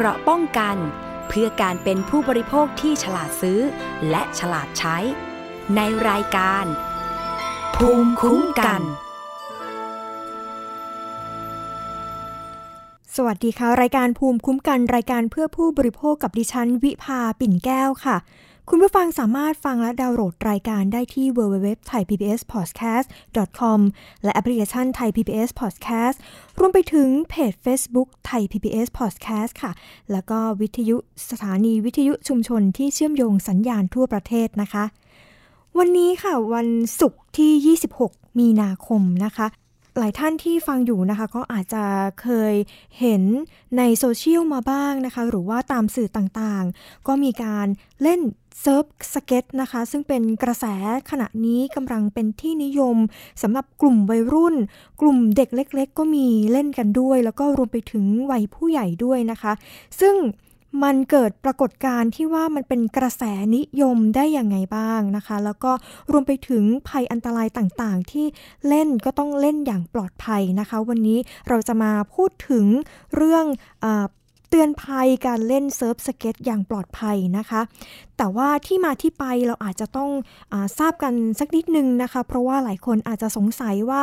[0.00, 0.76] เกราะป้องกัน
[1.28, 3.60] เพื่อการเป็นผู้บริโภคที่ฉลาดซื้อ
[4.10, 4.96] และฉลาดใช้
[5.76, 6.64] ในรายการ
[7.76, 8.82] ภูมิคุ้มกัน
[13.16, 18.16] สวัสดีค่ะ รายการภูมิคุ้มกัน รายการเพื่อผู้บริโภคกับดิฉัน วิภาปิ่นแก้วค่ะ
[18.72, 23.78] คุณผู้ฟังสามารถฟังและดาวน์โหลดรายการได้ที่ www.thaipbspodcast.com
[24.24, 26.16] และแอปพลิเคชัน Thai PBS Podcast
[26.58, 29.72] รวมไปถึงเพจ Facebook Thai PBS Podcast ค่ะ
[30.12, 30.96] แล้วก็วิทยุ
[31.30, 34.84] สถานีวิทยุชุมชนที่เชื่อมโยงสัญญาณทั่วประเทศนะคะ
[35.78, 36.68] วันนี้ค่ะวัน
[37.00, 39.46] ศุกร์ที่ 26 มีนาคมนะคะ
[39.98, 41.84] หลายท่านที่ฟังอยู่นะคะ ก็อาจจะ
[42.22, 42.54] เคย
[43.00, 43.22] เห็น
[43.78, 47.66] ในโซเชียลมาบ้างนะคะ หรือว่าตามสื่อต่างๆ ก็มีการ
[48.02, 48.20] เล่น
[48.60, 48.84] เซิร์ฟ
[49.14, 50.64] สเก็ตนะคะ ซึ่งเป็นกระแส
[51.10, 52.96] ขณะนี้กำลังเป็นที่นิยม
[53.42, 54.56] สำหรับกลุ่มวัยรุ่น
[55.00, 59.52] กลุ่มเด็กเล็ก ๆ ก็มีเล่นกันด้วย แล้วก็รวมไปถึงวัยผู้ใหญ่ด้วยนะคะ
[60.00, 60.14] ซึ่ง
[60.82, 63.22] มันเกิดปรากฏการณ์ที่ว่ามันเป็นกระแส
[63.56, 65.72] นิยมได้อย่างไงบ้างนะคะ แล้วก็
[66.10, 68.26] รวมไปถึงภัยอันตรายต่างๆ ที่
[68.68, 72.66] เล่นก็ต้องเล่นอย่างปลอดภัยนะคะ วันนี้เราจะมาพูดถึง
[73.16, 73.44] เรื่อง
[73.84, 73.86] อ
[74.48, 77.60] เตือนภัยการเล่นเซิร์ฟสเก็ตอย่างปลอดภัยนะคะ
[78.18, 80.10] แต่ว่าที่มาที่ไปเราอาจจะต้อง
[80.52, 84.02] อทราบกันสักนิดนึงนะคะ เพราะว่าหลายคนอาจจะสงสัยว่า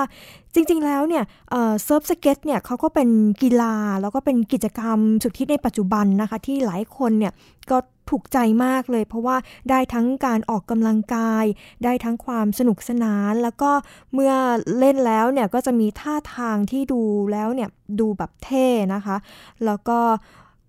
[0.53, 3.09] จริงๆแล้วเนี่ยเซิร์ฟสเก็ตเนี่ยเขาก็เป็น
[3.43, 7.33] กีฬาแล้วก็เป็นกิจกรรมสุดฮิตในปัจจุบันนะคะ ที่หลายคนเนี่ย
[7.71, 7.77] ก็
[8.09, 9.37] ถูกใจมากเลย เพราะว่า
[9.69, 11.45] ได้ทั้งการออกกำลังกาย
[11.83, 13.71] ได้ทั้งความสนุกสนาน แล้วก็
[14.13, 14.33] เมื่อ
[14.79, 19.17] เล่นแล้วเนี่ยก็จะมีท่าทางที่ดูแล้วเนี่ยดูแบบเท่นะคะ
[19.65, 19.99] แล้วก็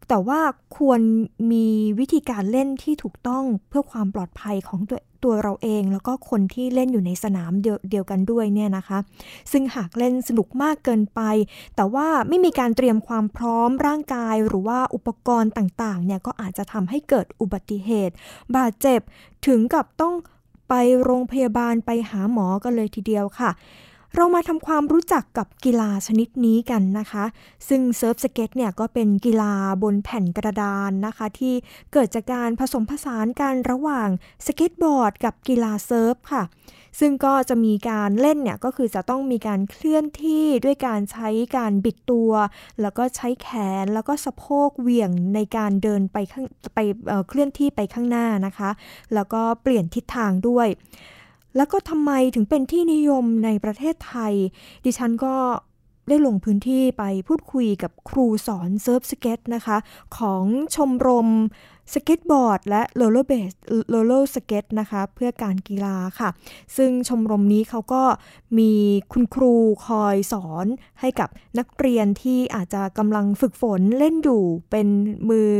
[0.08, 0.40] แต่ว่า
[0.76, 1.00] ควร
[1.52, 1.66] มี
[2.00, 8.98] วิธีการเล่นที่ถูกต้องเพื่อความปลอดภัยของตัว ตัวเราเอง แล้วก็คนที่เล่นอยู่ในสนามเดียวกันด้วยเนี่ยนะคะ
[9.52, 11.20] ซึ่งหากเล่นสนุกมากเกินไป
[11.76, 18.14] แต่ว่าไม่มีการเตรียมความพร้อมร่างกาย หรือว่าอุปกรณ์ต่างๆเนี่ยก็อาจจะทำให้เกิดอุบัติเหตุ
[18.56, 19.00] บาดเจ็บ
[19.46, 20.14] ถึงกับต้อง
[20.68, 23.50] ไปโรงพยาบาลไปหาหมอกันเลยทีเดียวค่ะ
[24.18, 27.24] เรามาทำความรู้จักกับกีฬาชนิดนี้กันนะคะ
[27.68, 31.54] ซึ่งเซิร์ฟสเก็ตเนี่ยก็เป็นกีฬาบนแผ่นกระดานนะคะ ที่
[31.92, 34.08] เกิดจากการผสมผสานกันระหว่าง
[34.46, 36.42] สเก็ตบอร์ดกับกีฬาเซิร์ฟค่ะ
[37.00, 42.32] ซึ่งก็จะมีการเล่นเนี่ยก็คือจะต้องมีการเคลื่อนที่ด้วยการใช้การบิดตัว
[42.80, 43.48] แล้วก็ใช้แข
[43.82, 46.78] นแล้วก็สะโพกเหวี่ยงในการเดินไปข้างไป
[47.08, 48.70] เเคลื่อนที่ไปข้างหน้านะคะ
[49.14, 50.68] แล้วก็เปลี่ยนทิศทางด้วย
[51.56, 54.34] แล้วก็ทำไมถึงเป็นที่นิยมในประเทศไทย
[54.84, 55.36] ดิฉันก็
[56.08, 59.76] ได้ลงพื้นที่ไปพูดคุยกับครูสอนเซิร์ฟสเก็ตนะคะ
[60.18, 61.28] ของชมรม
[61.94, 63.52] สเก็ตบอร์ดและโรลเลอร์เบส
[63.90, 66.28] โรลเลอร์สเก็ตนะคะเพื่อการกีฬาค่ะ
[66.76, 68.02] ซึ่งชมรมนี้เขาก็
[68.58, 68.72] มี
[69.12, 69.54] คุณครู
[69.86, 70.66] คอยสอน
[71.00, 74.88] ให้กับนักเรียนที่อาจจะกำลังฝึกฝนเล่นอยู่เป็น
[75.28, 75.50] มือ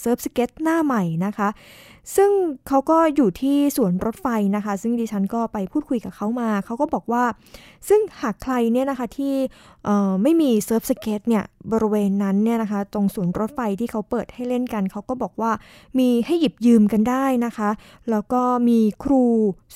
[0.00, 1.48] เซิร์ฟสเก็ตหน้าใหม่นะคะ
[2.16, 2.30] ซึ่ง
[2.68, 4.26] เขาก็อยู่ที่สวนรถไฟ
[4.56, 7.24] นะคะ ซึ่งดิฉันก็ไปพูดคุยกับเขามา เขาก็บอกว่า
[7.88, 9.34] ซึ่งหากใครเนี่ยนะคะที่
[10.22, 15.52] ไม่มีเซิร์ฟสเก็ตเนี่ยบริเวณนั้นเนี่ยนะคะ ตรงสวนรถไฟที่เขาเปิดให้เล่นกัน เขาก็บอกว่า
[15.98, 17.70] มีให้หยิบยืมกันได้นะคะ
[18.10, 19.24] แล้วก็มีครู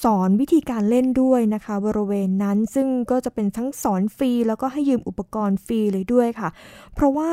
[0.04, 6.48] สอนวิธีการเล่นด้วยนะคะ บริเวณนั้นซึ่งก็จะเป็นทั้งสอนฟรีแล้วก็ให้ยืมอุปกรณ์ฟรีเลยด้วยค่ะ
[6.94, 7.30] เพราะว่า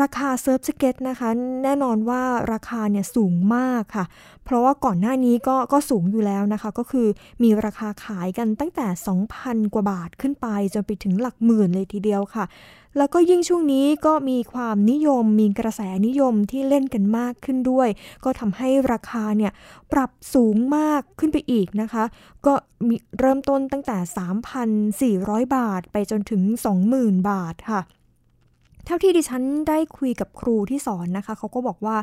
[0.00, 1.28] ราคาเซิร์ฟสเก็ตนะคะ
[1.62, 2.22] แน่นอนว่า
[2.52, 4.04] ราคาเนี่ยสูงมากค่ะ
[4.44, 7.08] เพราะว่าก่อนหน้านี้ก็ก็สูงอยู่แล้วนะคะ ก็คือ
[7.42, 8.86] มีราคาขายกันตั้งแต่
[9.30, 12.44] 2,000 กว่าบาทขึ้นไป จนไปถึงหลักหมื่นเลยทีเดียวค่ะ
[12.96, 17.88] แล้วก็ยิ่งช่วงนี้ก็มีความนิยมมีกระแสนิยมที่เล่นกันมากขึ้นด้วย
[18.24, 19.52] ก็ทำให้ราคาเนี่ย
[19.92, 22.04] ปรับสูงมากขึ้นไปอีกนะคะ
[22.46, 22.54] ก็
[23.18, 23.98] เริ่มต้นตั้งแต่
[25.18, 26.42] 3,400 บาทไปจนถึง
[26.86, 27.80] 20,000 บาทค่ะ
[28.88, 31.96] เท่าที่ดิฉันได้คุยกับครูที่สอนนะคะ เขาก็บอกว่า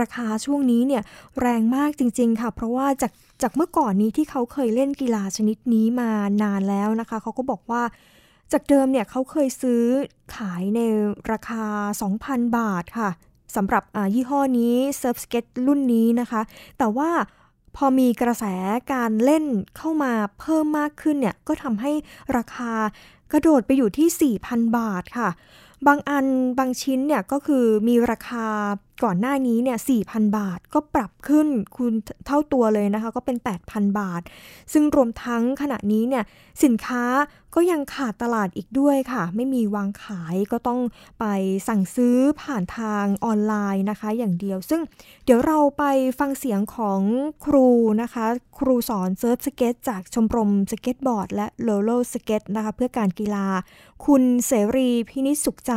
[0.00, 1.02] ราคาช่วงนี้เนี่ย
[1.40, 3.12] แรงมากจริง ๆ ค่ะ เพราะว่าจาก
[3.42, 6.10] จากเมื่อก่อนนี้ที่เขาเคยเล่นกีฬาชนิดนี้มา
[6.42, 7.82] นานแล้วนะคะ เขาก็บอกว่า
[8.52, 9.82] จากเดิมเนี่ยเขาเคยซื้อ
[10.36, 10.80] ขายใน
[11.32, 11.64] ราคา
[12.10, 13.10] 2,000 บาทค่ะ
[13.56, 13.84] สำหรับ
[14.14, 16.40] ยี่ห้อนี้เซิร์ฟสเก็ตรุ่นนี้นะคะ
[16.78, 17.10] แต่ว่า
[17.76, 18.44] พอมีกระแส
[18.92, 19.44] การเล่น
[19.76, 21.92] เข้ามาเพิ่มมากขึ้นเนี่ย ก็ทำให้
[22.36, 22.72] ราคา
[23.32, 25.28] กระโดดไปอยู่ที่ 4,000 บาทค่ะ
[25.86, 26.26] บางอัน
[26.58, 28.46] บางชิ้นเนี่ยก็คือมีราคา
[29.04, 31.94] ก่อนหน้านี้เนี่ย4,000 บาทก็ปรับขึ้นคูณ
[32.26, 33.36] เท่าตัวเลยนะคะก็เป็น
[33.66, 34.22] 8,000 บาท
[34.72, 36.24] ซึ่งรวมทั้งขณะนี้เนี่ย
[36.64, 37.04] สินค้า
[37.54, 40.80] ก็ยังขาดตลาดอีกด้วยค่ะ ไม่มีวางขายก็ต้อง
[41.20, 41.24] ไป
[41.68, 44.80] สั่งซื้อผ่านทางออนไลน์นะคะ อย่างเดียว ซึ่ง
[45.24, 45.84] เดี๋ยวเราไป
[46.18, 47.00] ฟังเสียงของ
[47.44, 47.68] ครู
[48.02, 48.26] นะคะ
[48.58, 53.46] ครูสอนเซิร์ฟสเก็ตจากชมรมสเก็ตบอร์ด และโรลเลอร์สเก็ตนะคะ เพื่อการกีฬา
[54.06, 55.74] คุณเสรีพินิสุขใจใจ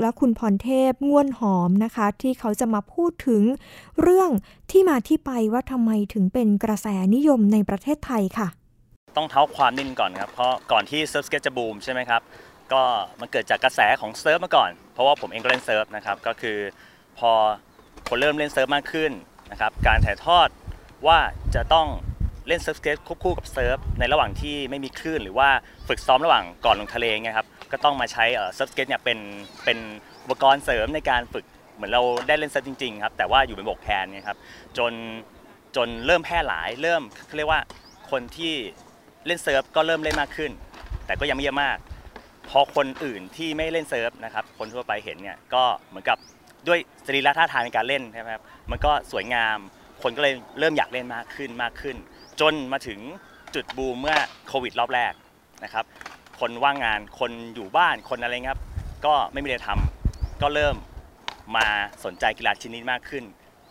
[0.00, 3.42] และคุณพรเทพง่วนหอมนะคะ ที่เขาจะมาพูดถึง
[4.02, 4.30] เรื่อง
[4.70, 8.48] ที่มาที่ไปว่าทำไมถึงเป็นกระแสนิยมในประเทศไทยค่ะ
[9.16, 12.22] ต้องเท้าความนิดนึงก่อนครับ เพราะก่อนที่เซิร์ฟสเก็ตจะบูมใช่ไหมครับ
[12.72, 12.82] ก็
[13.20, 16.58] มันเกิดจากกระแสของเซิร์ฟมาก่อน เพราะว่าผมเองก็เล่นเซิร์ฟนะครับก็คือ
[17.18, 17.30] พอ
[18.08, 19.12] คนเริ่มเล่นเซิร์ฟมากขึ้น
[19.50, 20.48] นะครับการถ่ายทอด
[21.06, 21.18] ว่า
[21.54, 21.86] จะต้อง
[22.48, 25.48] เล่นเซิร์ฟสเก็ตควบคู่กับเซิร์ฟในระหว่างที่ไม่มีคลื่นหรือว่า
[25.88, 28.24] ฝึกซ้อมระหว่างก่อนลงทะเลเงี้ยครับ ก็ต้องมาใช้
[28.54, 29.18] เซิร์ฟสเก็ตเนี่ยเป็น
[29.64, 29.78] เป็น
[30.24, 31.44] อุปกรณ์เสริมในการฝึก
[31.74, 34.38] เหมือนเราได้เล่นเซิร์ฟจริงๆครับแต่ว่าอยู่บนบกแทนเนี่ยครับ
[34.78, 34.92] จน
[35.76, 37.60] จนเริ่มแพร่หลายเริ่มเขาเรียกว่า
[38.10, 38.54] คนที่
[39.26, 40.50] เล่นเซิร์ฟก็เริ่มเล่นมากขึ้น
[41.06, 41.76] แต่ก็ยังไม่เยอะมาก
[42.48, 46.18] พอคนอื่นที่ไม่เล่นเซิร์ฟนะครับคนทั่วไปเห็นเนี่ยก็เหมือนกับ
[46.68, 49.58] ด้วยสรีระท่าทางในการเล่นใช่ไหมครับมันก็สวยงาม
[50.02, 51.96] คนก็เลยเริ่มอยากเล่นมากขึ้นมากขึ้น
[52.40, 53.00] จนมาถึง
[53.54, 54.16] จุดบูมเมื่อ
[54.48, 55.12] โควิดรอบแรก
[55.64, 55.84] นะครับ
[56.40, 58.62] คนว่างงาน คนอยู่บ้านคนอะไรเงี้ยครับ
[59.04, 60.76] ก็ไม่มีอะไรทำก็เริ่ม
[61.56, 61.66] มา
[62.04, 63.24] สนใจกีฬาชนิดมากขึ้น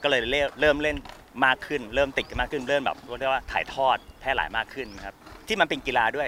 [0.04, 0.98] ก็เลยเริ่มเริ่มเล่น
[1.46, 5.16] มากขึ้น เริ่มติดกันมากขึ้น เริ่มแบบเรียกว่าถ่ายทอดแพร่หลายมากขึ้นครับ
[5.48, 6.28] ที่มันเป็นกีฬาด้วย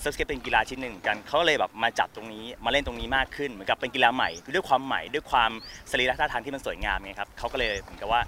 [0.00, 5.50] เซิร์ฟสเก็ตเป็นกีฬาชนิดหนึ่งกันเขาเลยแบบมาจับตรงนี้มาเล่นตรงนี้มากขึ้นเหมือนกับเป็นกีฬาใหม่ด้วยความใหม่ด้วยความ
[5.90, 8.20] สรีระท่าทางที่มันสวยงามไงครับเขาก็เลยเหมือนกับว่า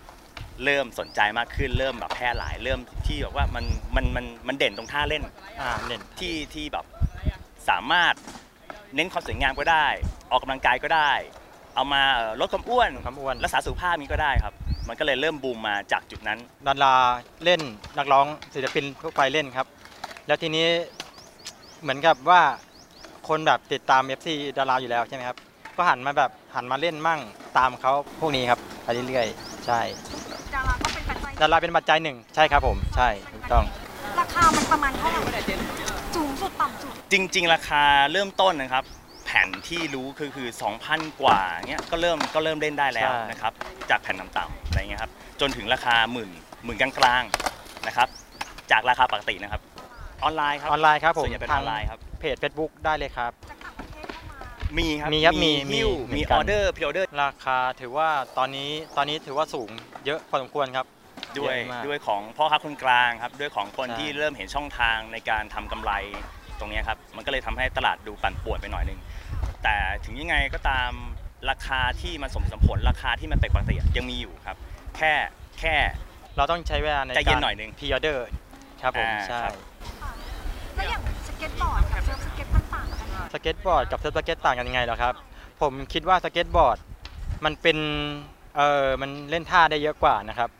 [0.64, 3.64] เริ่มสนใจมากขึ้น เริ่มแบบแพร่หลายเริ่มที่แบบว่ามัน
[3.96, 5.22] มันมันมันเด่นตรงท่าเล่น
[5.60, 6.84] อ่าเด่นที่ที่แบบ
[7.68, 8.14] สามารถ
[8.94, 9.86] เน้นความสวยงามก็ได้
[10.30, 11.12] ออกกำลังกายก็ได้
[11.74, 14.54] เอามาเอ่อลดความอ้วนความอ้วนรักษาสุขภาพนี้ก็ได้ครับ
[14.88, 16.94] มันก็เลยเริ่มบูมมาจากจุดนั้นดารา
[17.44, 17.60] เล่น
[17.98, 19.66] นักร้องศิลปินทั่วไปเล่นครับ
[20.26, 20.66] แล้วทีนี้
[21.82, 22.40] เหมือนกับว่า
[23.28, 25.36] คนแบบติดตาม FC ดาราอยู่แล้วใช่ไหมครับ
[25.76, 27.20] ก็หันมาแบบหันมาเล่นมั่ง
[27.58, 29.80] ตามเขาพวกนี้ครับไปเรื่อยๆใช่
[30.54, 33.64] ดาราก็เป็นปัจจัยดาราเป็นปัจจัยหนึ่งใช่ครับผม ใช่ถูกต้อง
[34.20, 35.40] ราคามันประมาณเท่าไหร่
[36.16, 38.84] สูงสุดต่ำสุด จริง ๆ ราคาเริ่มต้นนะครับ
[39.26, 40.48] แผ่นที่รู้คือคือ
[40.84, 43.52] 2,000 กว่าเนี้ยก็เริ่มก็เริ่มเล่นได้แล้วใช่ นะครับ
[43.90, 46.30] จากแผ่นต่ำๆอะไรเงี้ยครับจนถึงราคาหมื่น
[46.64, 48.08] หมื่นกลางๆนะครับ
[48.70, 49.62] จากราคาปกตินะครับ
[50.24, 58.08] ออนไลน์ครับออนไลน์ครับผมส่วนใหญ่เป็นอทาองนไลน์ครับ เพจ Facebook ได้เลยครับจากต่างประเทศเข้ามามีครับมีครับมีมีฮิ้วเหมืมีอนอกันอเดอร์พรีออเดอร์ราคาถือว่า
[58.38, 59.70] ตอนนี้ตอนนี้ถือว่าสูง
[60.06, 60.86] เยอะพอสมควรครับ
[61.38, 65.92] ด้วยเยอะมาก ด้วยของพ่อค้าคนกลางครับ ด้วยของคนใช่ ที่เริ่มเห็นช่องทางในการทำกำไร
[66.62, 69.00] ตรงเนี้ยครับมันก็เลยทำให้ตลาดดูปั่นป่วนไปหน่อยนึง
[69.62, 70.90] แต่ถึงยังไงก็ตาม
[71.50, 74.56] ราคาที่มันสมเหตุสมผลราคาที่มันเป็นปกติยังมีอยู่ครับ
[74.96, 75.12] แค่
[75.60, 75.74] แค่
[76.36, 78.26] เราต้องใช้เวลาในใจเย็นการหน่อยนึง pre-order
[78.82, 79.54] ครับผมอ่าใช่ครับ
[80.76, 85.14] แล้วอย่างสเก็ตบอร์ดกับเซิร์ฟสเก็ตมันต่างกันไหมสเก็ตบอร์ดกับเซิร์ฟสเก็ตต่างกันยังไงเหรอครับ
[85.60, 86.78] ผมคิดว่าสเก็ตบอร์ด
[87.44, 87.78] มันเป็น
[88.56, 90.50] เออมันเล่นท่าได้เยอะกว่านะครับ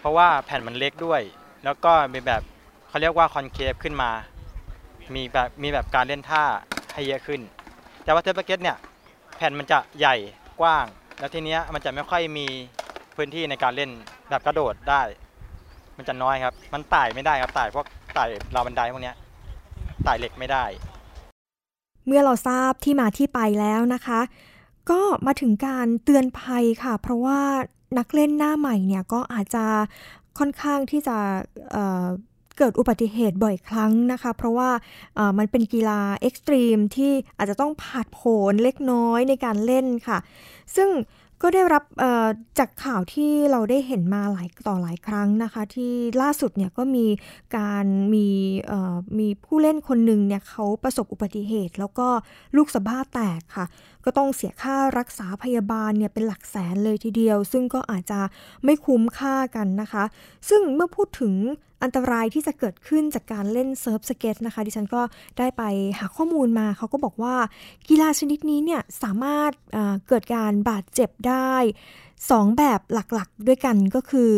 [0.00, 1.20] เพราะว่าแผ่นมันเล็กด้วย
[1.64, 2.42] แล้วก็มีแบบ
[2.88, 4.10] เขาเรียกว่า concave ขึ้นมา
[5.16, 6.44] มีแบบมีแบบการเล่นท่า
[6.92, 7.40] ให้เยอะขึ้น
[8.04, 8.76] แต่ว่าเซิร์ฟสเก็ตเนี่ย
[9.36, 10.16] แผ่นมันจะใหญ่
[10.60, 10.86] กว้าง
[11.18, 12.46] แล้วทีเนี้ยมันจะไม่ค่อยมี
[13.16, 13.90] พื้นที่ในการเล่น
[14.30, 15.02] แบบกระโดดได้
[15.96, 18.24] มันจะน้อยครับ มันไต่ไม่ได้ครับไต่พวกไต่
[18.54, 19.16] ราวบันไดพวกเนี้ย
[20.04, 20.64] ไต่เหล็กไม่ได้
[22.06, 24.20] เมื่อเราทราบที่มาที่ไปแล้วนะคะ
[24.90, 27.40] ก็มาถึงการเตือนภัยค่ะ เพราะว่า
[27.98, 29.64] นักเล่นหน้าใหม่เนี่ยก็อาจจะ
[30.38, 31.16] ค่อนข้างที่จะ
[32.58, 34.70] เกิดอุบัติเหตุบ่อยครั้งนะคะ เพราะว่า
[35.38, 38.20] มันเป็นกีฬาเอ็กซ์ตรีมที่อาจจะต้องผาดโผ
[38.50, 40.18] นเล็กน้อยในการเล่นค่ะ
[40.76, 40.90] ซึ่ง
[41.44, 41.84] ก็ได้รับ
[42.58, 45.92] จากข่าวที่เราได้เห็นมาหลายต่อหลายครั้งนะคะ ที่
[46.22, 47.06] ล่าสุดเนี่ยก็มี
[47.56, 48.26] การมี
[49.18, 52.08] มีผู้เล่นคนหนึ่งเนี่ยเขาประสบอุบัติเหตุ แล้วก็
[52.56, 53.66] ลูกสะบ้าแตกค่ะ
[54.04, 58.20] ก็ต้องเสียค่ารักษาพยาบาลเนี่ยเป็นหลักแสนเลยทีเดียว ซึ่งก็อาจจะ
[58.64, 60.04] ไม่คุ้มค่ากันนะคะ
[60.48, 61.34] ซึ่งเมื่อพูดถึง
[61.82, 65.02] อันตรายที่จะเกิดขึ้นจากการเล่นเซิร์ฟสเก็ตนะคะ ดิฉันก็
[65.38, 65.62] ได้ไป
[65.98, 67.36] หาข้อมูลมาเขาก็บอกว่า
[67.88, 69.52] กีฬาชนิดนี้เนี่ยสามารถ
[70.08, 71.54] เกิดการบาดเจ็บได้
[72.30, 74.30] สองแบบหลักๆ ด้วยกันก็คือ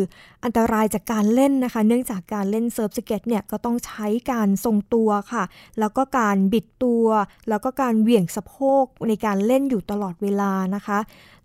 [0.44, 5.44] อันตรายจากการเล่นนะคะ เนื่องจากการเล่นเซิร์ฟสเก็ตเนี่ยก็ต้องใช้การทรงตัวค่ะ
[5.78, 7.06] แล้วก็การบิดตัว
[7.48, 10.98] แล้วก็การเหวี่ยงสะโพกในการเล่นอยู่ตลอดเวลานะคะ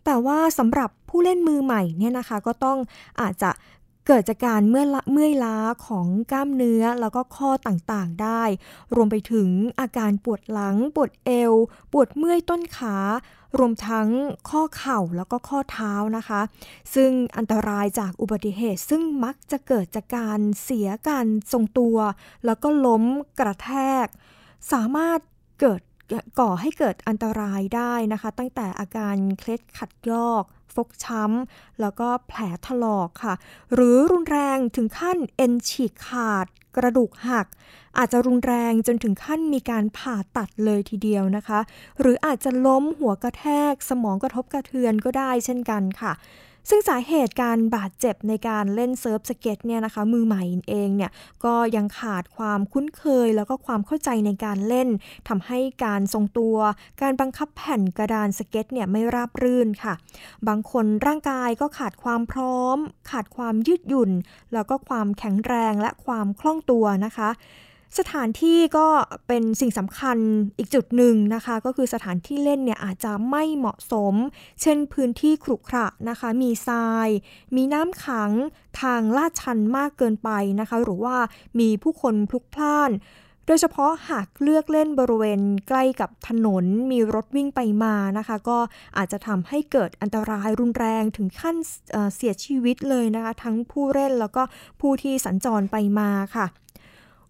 [0.06, 2.78] แต่ว่าสำหรับผู้เล่นมือใหม่เนี่ยนะคะก็ต้อง
[3.22, 3.52] อาจจะ
[4.08, 8.44] เกิดจากการเมื่อยละเมื่อยล้าของกล้ามเนื้อแล้วก็ข้อต่างๆได้
[8.96, 11.54] รวมไปถึงอาการปวดหลัง ปวดเอว
[11.94, 12.98] ปวดเมื่อยต้นขา
[13.58, 14.08] รวมทั้ง
[14.50, 16.42] ข้อเข่าแล้วก็ข้อเท้านะคะ
[16.96, 21.98] ซึ่งอันตรายจากอุบัติเหตุ ซึ่งมักจะเกิดจากการเสียการทรงตัว
[22.46, 23.04] แล้วก็ล้ม
[23.40, 23.72] กระแท
[24.06, 24.08] ก
[24.72, 25.20] สามารถ
[25.60, 25.82] เกิด
[26.40, 30.44] ก่อให้เกิดอันตรายได้นะคะ ตั้งแต่อาการเคล็ดขัดยอก
[30.76, 33.34] ฟกช้ำ แล้วก็แผลถลอกค่ะ
[33.74, 36.46] หรือรุนแรงถึงขั้นเอ็นฉีกขาด
[36.78, 37.48] กระดูกหัก
[37.98, 41.60] อาจจะรุนแรงจนถึงขั้นมีการผ่าตัดเลยทีเดียวนะคะ
[42.00, 46.12] หรืออาจจะล้มหัวกระแทก สมองกระทบกระเทือนก็ได้เช่นกันค่ะ
[46.70, 51.12] ซึ่งสาเหตุการบาดเจ็บในการเล่นเซิร์ฟสเก็ตเนี่ยนะคะมือใหม่เองเนี่ย
[51.46, 54.90] ก็ยังขาดความคุ้นเคยแล้วก็ความเข้าใจในการเล่น
[55.28, 56.58] ทำให้การทรงตัว
[57.02, 59.94] การบังคับแผ่นกระดานสเก็ตเนี่ยไม่ราบรื่นค่ะ
[60.48, 62.78] บางคนร่างกายก็ขาดความพร้อม
[63.12, 64.12] ขาดความยืดหยุ่น
[64.54, 67.30] แล้วก็ความแข็งแรงและความคล่องตัวนะคะ
[67.98, 68.88] สถานที่ก็
[69.28, 70.18] เป็นสิ่งสำคัญ
[70.58, 74.14] อีกจุดหนึ่งนะคะ ก็คือสถานที่เล่นเนี่ยอาจจะไม่เหมาะสม
[74.62, 77.08] เช่นพื้นที่ขรุขระนะคะ มีทราย
[77.56, 78.32] มีน้ำขัง
[78.82, 80.30] ทางลาดชันมากเกินไป
[80.60, 81.18] นะคะ หรือว่า
[81.60, 82.92] มีผู้คนพลุกพล่าน
[83.46, 88.60] โดยเฉพาะหากเลือกเล่นบริเวณใกล้กับถนนมีรถวิ่งไปมานะคะ ก็
[88.98, 91.56] อาจจะทำให้เกิดอันตรายรุนแรงถึงขั้น
[92.16, 94.44] เสียชีวิตเลยนะคะ ทั้งผู้เล่นแล้วก็
[94.82, 96.46] ผู้ที่สัญจรไปมาค่ะ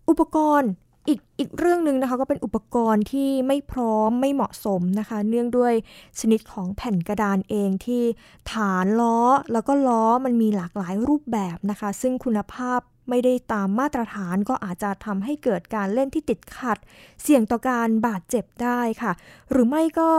[0.10, 0.72] อุปกรณ์
[1.08, 5.74] อีกอีกเรื่องหนึ่งนะคะก็เป็นอุปกรณ์ที่ไม่พร้อมไม่เหมาะสมนะคะ เนื่องด้วย
[6.20, 8.04] ชนิดของแผ่นกระดานเองที่
[8.52, 9.18] ฐานล้อ
[9.54, 16.78] แล้วก็ล้อมันมีหลากหลายรูปแบบนะคะ ซึ่งคุณภาพไม่ได้ตามมาตรฐานก็อาจจะทำให้เกิดการเล่นที่ติดขัด
[17.22, 19.12] เสี่ยงต่อการบาดเจ็บได้ค่ะ
[19.52, 20.10] หรือไม่ก็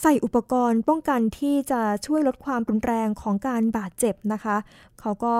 [0.00, 4.56] ใส่อุปกรณ์ป้องกันที่จะช่วยลดความรุนแรงของการบาดเจ็บนะคะ
[5.00, 5.34] เขาก็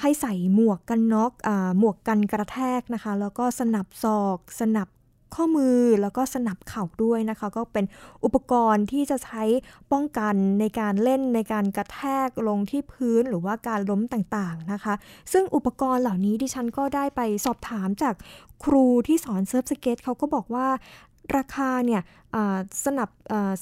[0.00, 4.88] ให้ใส่หมวกกันน็อกอหมวกกันกระแทกนะคะ แล้วก็สนับศอก สนับ
[5.36, 7.84] ข้อมือแล้วก็สนับเข่าด้วยนะคะ ก็เป็น
[8.24, 9.42] อุปกรณ์ที่จะใช้
[9.92, 14.94] ป้องกันในการเล่นในการกระแทกลงที่พื้นหรือว่าการล้มต่างๆนะคะ
[15.32, 18.14] ซึ่งอุปกรณ์เหล่านี้ดิฉันก็ได้ไปสอบถามจาก
[18.64, 20.68] ครูที่สอนเซิร์ฟสเก็ตเขาก็บอกว่า
[21.36, 22.02] ราคาเนี่ย
[22.84, 23.10] สนับ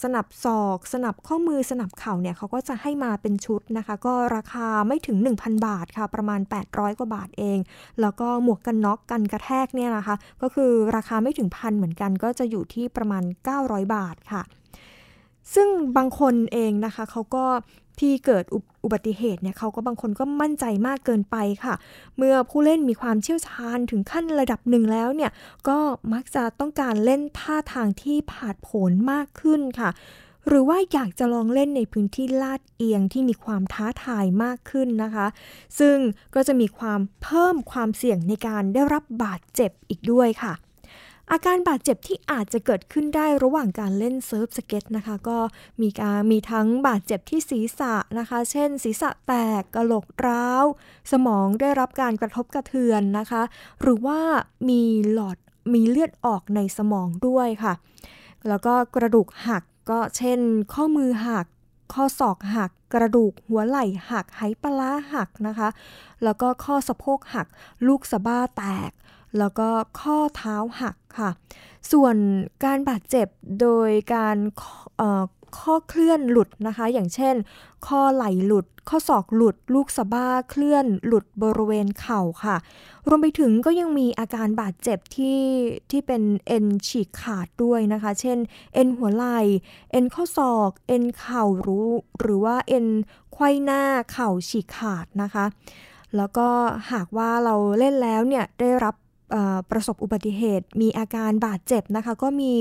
[0.02, 7.58] สนับศอก สนับข้อมือสนับเข่าเนี่ยเขาก็จะให้มาเป็นชุดนะคะ ก็ราคาไม่ถึง 1,000 บาทค่ะ ประมาณ 800 กว่าบาทเอง
[8.00, 13.22] แล้วก็หมวกกันน็อกกันกระแทกเนี่ยนะคะ ก็คือราคาไม่ถึงพันเหมือนกันก็จะอยู่ที่ประมาณ
[13.58, 14.42] 900 บาทค่ะ
[15.54, 17.44] ซึ่งบางคนเองนะคะเขาก็
[18.00, 21.74] ที่เกิดอุอุบัติเหตุเนี่ยเขาก็บางคนก็มั่นใจมากเกินไปค่ะ
[22.16, 25.30] เมื่อผู้เล่นมีความเชี่ยวชาญถึงขั้นระดับหนึ่งแล้วเนี่ย
[25.68, 25.78] ก็
[26.12, 29.90] มักจะต้องการเล่นท่าทางที่ผาดโผนมากขึ้นค่ะ
[30.48, 35.26] หรือว่าอยากจะลองเล่นในพื้นที่ลาดเอียงที่มีความท้าทายมากขึ้นนะคะ
[35.78, 35.96] ซึ่ง
[36.34, 40.52] ก็จะมีความเพิ่มความเสี่ยงในการได้รับบาดเจ็บอีกด้วยค่ะ
[41.32, 45.38] อาการบาดเจ็บที่อาจจะเกิดขึ้นได้ระหว่างการเล่นเซิร์ฟสเก็ตนะคะ ก็
[45.82, 50.64] มีการมีทั้งบาดเจ็บที่ศีรษะนะคะ เช่น ศีรษะแตกกระโหลกร้าว
[51.12, 53.42] สมองได้รับการกระทบกระเทือนนะคะ
[53.80, 54.20] หรือว่า
[54.68, 54.82] มี
[55.12, 55.38] หลอด
[55.74, 57.72] มีเลือดออกในสมองด้วยค่ะ
[58.48, 60.40] แล้วก็กระดูกหักก็เช่น
[60.74, 61.46] ข้อมือหัก
[61.94, 65.68] ข้อศอกหักกระดูกหัวไหล่หักไหปลาร้าหักนะคะ
[66.24, 67.46] แล้วก็ข้อสะโพกหัก
[67.86, 68.92] ลูกสะบ้าแตก
[69.38, 69.68] แล้วก็
[70.00, 71.30] ข้อเท้าหักค่ะ
[71.92, 72.16] ส่วน
[72.64, 73.28] การบาดเจ็บ
[73.60, 74.36] โดยการ
[75.58, 77.34] ข้อเคลื่อนหลุดนะคะ อย่างเช่น
[77.86, 82.56] ข้อไหล่หลุด ข้อศอกหลุด ลูกสะบ้าเคลื่อนหลุดบริเวณเข่าค่ะ
[83.06, 85.40] รวมไปถึงก็ยังมีอาการบาดเจ็บที่
[85.90, 88.38] ที่เป็นเอ็นฉีกขาดด้วยนะคะ เช่น
[88.74, 89.38] เอ็นหัวไหล่
[89.90, 91.88] เอ็นข้อศอก เอ็นเข่ารือ
[92.20, 92.86] หรือว่าเอ็น
[93.32, 93.82] ไขว้หน้า
[94.12, 95.44] เข่าฉีกขาดนะคะ
[96.16, 96.48] แล้วก็
[96.92, 98.94] หากว่าเราเล่นแล้วเนี่ยได้รับ
[99.70, 102.52] ประสบอุบัติเหตุ มีอาการบาดเจ็บนะคะ ก็มี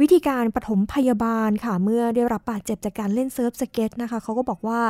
[0.00, 4.80] วิธีการปฐมพยาบาลค่ะ เมื่อได้รับบาดเจ็บจากการเล่นเซิร์ฟสเก็ตนะคะเขาก็บอกว่า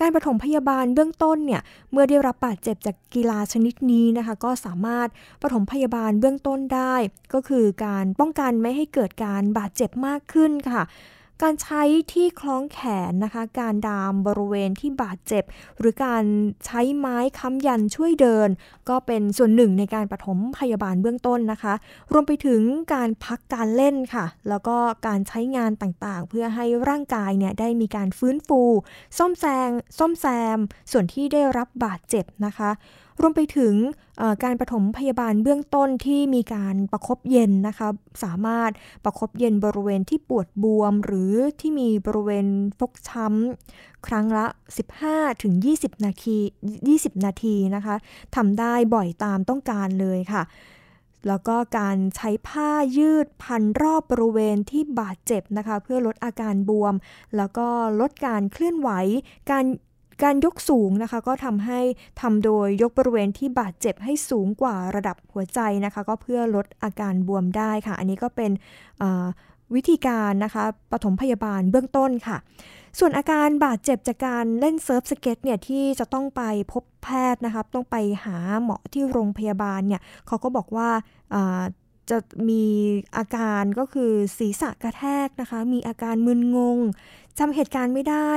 [0.00, 5.08] การปฐมพยาบาลเบื้องต้นเนี่ยเมื่อได้รับบาดเจ็บจากกีฬาชนิดนี้นะคะ ก็สามารถ
[5.42, 6.94] ปฐมพยาบาลเบื้องต้นได้
[7.34, 10.82] ก็คือการป้องกันไม่ให้เกิดการบาดเจ็บมากขึ้นค่ะ
[11.42, 15.44] การใช้ที่คล้องแขนนะคะ การดามบริเวณที่บาดเจ็บ
[15.78, 16.24] หรือการ
[16.66, 18.48] ใช้ไม้ค้ำยันช่วยเดิน
[18.88, 21.74] ก็เป็นส่วนหนึ่งในการปฐมพยาบาลเบื้องต้นนะคะ
[22.12, 22.60] รวมไปถึง
[22.94, 24.76] การพักการเล่นค่ะ แล้วก็
[25.06, 28.60] การใช้งานต่างๆ เพื่อให้ร่างกายเนี่ยได้มีการฟื้นฟู
[29.18, 30.26] ซ่อมแซงซ่อมแซ
[30.56, 30.58] ม
[30.92, 32.70] ส่วนที่ได้รับบาดเจ็บนะคะ
[33.20, 33.74] รวมไปถึง
[34.44, 37.88] การปฐมพยาบาลเบื้องต้นที่มีการประคบเย็นนะคะ
[38.24, 38.70] สามารถ
[39.04, 42.46] ประคบเย็นบริเวณที่ปวดบวม หรือที่มีบริเวณ
[42.78, 44.46] ฟกช้ำครั้งละ
[44.94, 46.36] 15ถึง20 นาที
[46.82, 47.96] 20 นาทีนะคะ
[48.36, 50.42] ทำได้บ่อยตามต้องการเลยค่ะ
[51.28, 56.94] แล้วก็การใช้ผ้ายืดพันรอบบริเวณที่บาดเจ็บนะคะ เพื่อลดอาการบวม
[57.36, 57.68] แล้วก็
[58.00, 58.90] ลดการเคลื่อนไหว
[59.50, 59.64] การ
[60.22, 61.80] การยกสูงนะคะก็ทำให้
[62.20, 68.50] ทำโดยยกบริเวณที่บาดเจ็บให้สูงกว่าระดับหัวใจนะคะ ก็เพื่อลดอาการบวมได้ค่ะ อันนี้ก็เป็น
[69.74, 72.36] วิธีการนะคะปฐมพยาบาลเบื้องต้นค่ะ
[72.98, 76.42] ส่วนอาการบาดเจ็บจากการเล่นเซิร์ฟสเก็ตเนี่ยที่จะต้องไป
[76.72, 80.88] พบแพทย์นะคะต้องไปหาหมอที่โรงพยาบาลเนี่ยเขาก็บอกว่า
[82.10, 82.18] จะ
[82.48, 82.64] มี
[83.16, 86.78] อาการก็คือศีรษะกระแทกนะคะ มีอาการมึนงง
[87.38, 88.32] จำเหตุการณ์ไม่ได้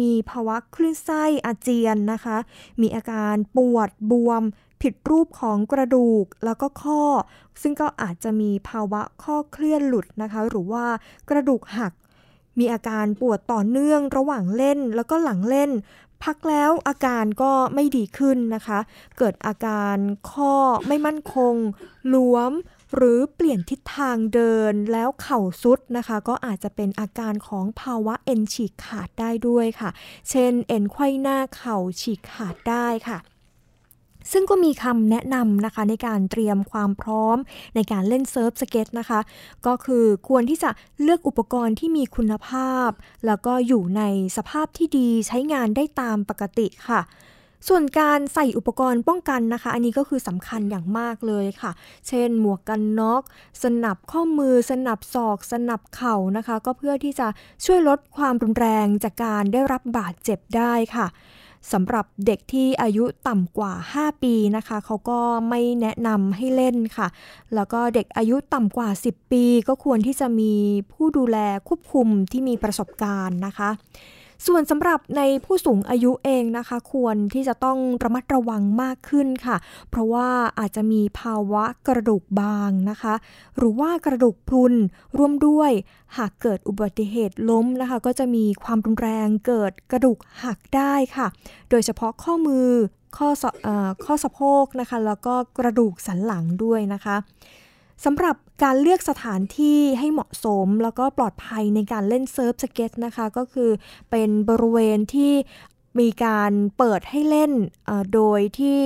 [0.00, 2.36] มีภาวะคลื่นไส้อาเจียนนะคะ
[2.80, 4.42] มีอาการปวดบวม
[4.82, 7.02] ผิดรูปของกระดูกแล้วก็ข้อ
[7.62, 10.86] ซึ่งก็อาจจะมีภาวะข้อเคลื่อนหลุดนะคะ หรือว่า
[11.30, 11.92] กระดูกหัก
[12.58, 15.70] มีอาการปวดต่อเนื่องระหว่างเล่นแล้วก็หลังเล่น
[16.24, 18.78] พักแล้วอาการก็ไม่ดีขึ้นนะคะ
[19.18, 19.96] เกิดอาการ
[20.32, 20.54] ข้อ
[20.86, 21.54] ไม่มั่นคง
[22.08, 22.52] หลวม
[22.94, 29.90] หรือเปลี่ยนทิศทางเดินแล้วเข่าทรุดนะคะ ก็อาจจะเป็นอาการของภาวะเอ็นฉีกขาดได้ด้วยค่ะ
[30.30, 33.18] เช่น เอ็นไขว้หน้าเข่าฉีกขาดได้ค่ะ
[34.32, 37.36] ซึ่งก็มีคำแนะนำนะคะในการเตรียมความพร้อม
[37.74, 39.20] ในการเล่นเซิร์ฟสเก็ตนะคะ
[39.66, 40.70] ก็คือควรที่จะ
[41.02, 42.90] เลือกอุปกรณ์ที่มีคุณภาพ
[43.26, 44.02] แล้วก็อยู่ใน
[44.36, 47.00] สภาพที่ดีใช้งานได้ตามปกติค่ะ
[47.68, 51.72] ส่วนการใส่อุปกรณ์ป้องกันนะคะ อันนี้ก็คือสำคัญอย่างมากเลยค่ะ
[52.08, 53.22] เช่น หมวกกันน็อก
[53.62, 57.26] สนับข้อมือ สนับศอก สนับเข่านะคะ ก็เพื่อที่จะ
[57.64, 61.06] ช่วยลดความรุนแรงจากการได้รับบาดเจ็บได้ค่ะ
[61.72, 67.06] สำหรับเด็กที่อายุต่ำกว่า 5 ปีนะคะ เขาก็ไม่แนะนำให้เล่นค่ะ
[67.54, 70.52] แล้วก็เด็กอายุต่ำกว่า 10 ปี ก็ควรที่จะมี
[70.92, 73.70] ผู้ดูแลควบคุมที่มีประสบการณ์นะคะ
[74.46, 79.56] ส่วนสำหรับในผู้สูงอายุเองนะคะ ควรที่จะต้องระมัดระวังมากขึ้นค่ะ
[79.90, 83.14] เพราะว่าอาจจะมีภาวะกระดูกบางนะคะ
[83.56, 84.74] หรือว่ากระดูกพรุน
[85.16, 85.70] ร่วมด้วย
[86.16, 91.26] หากเกิดอุบัติเหตุล้มนะคะ ก็จะมีความรุนแรงเกิดกระดูกหักได้ค่ะ
[91.70, 92.68] โดยเฉพาะข้อมือ
[93.16, 93.28] ข้อ
[94.04, 97.16] ข้อสะโพกนะคะ แล้วก็กระดูกสันหลังด้วยนะคะ
[98.04, 103.70] สำหรับการเลือกสถานที่ให้เหมาะสม แล้วก็ปลอดภัยในการเล่นเซิร์ฟสเก็ตนะคะก็คือ
[104.10, 105.32] เป็นบริเวณที่
[106.00, 107.52] มีการเปิดให้เล่น
[108.14, 108.82] โดยที่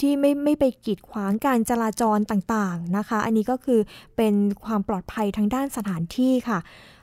[0.00, 3.80] ที่ไม่ไม่ไปกีดขวางการจราจรต่างๆนะคะ อันนี้ก็คือ
[4.16, 6.58] เป็นความปลอดภัยทางด้านสถานที่ค่ะ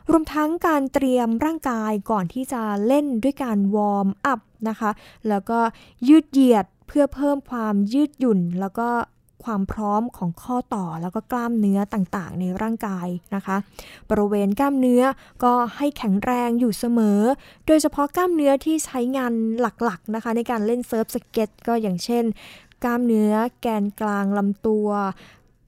[0.09, 4.91] รวมทั้งการเตรียมร่างกายก่อนที่จะเล่นด้วยการ warm up นะคะ
[5.29, 5.59] แล้วก็
[6.07, 8.89] ยืดเหยียดเพื่อเพิ่มความยืดหยุ่น แล้วก็
[9.43, 13.57] ความพร้อมของข้อต่อแล้วก็กล้ามเนื้อต่างๆ ในร่างกายนะคะ
[14.09, 15.03] บริเวณกล้ามเนื้อ
[15.43, 17.21] ก็ให้แข็งแรงอยู่เสมอ
[17.67, 22.23] โดยเฉพาะกล้ามเนื้อที่ใช้งานหลักๆนะคะ ในการเล่นเซิร์ฟสเก็ตก็อย่างเช่น
[22.83, 24.89] กล้ามเนื้อแกนกลางลำตัว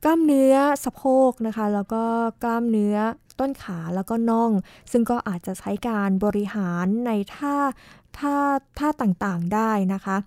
[0.03, 2.03] กล้ามเนื้อสะโพกนะคะ แล้วก็
[2.43, 2.97] กล้ามเนื้อ
[3.39, 4.51] ต้นขาแล้วก็น่อง
[4.91, 7.55] ซึ่งก็อาจจะใช้การบริหารในท่า
[8.17, 8.35] ท่า
[8.79, 10.17] ท่าต่างๆได้นะคะ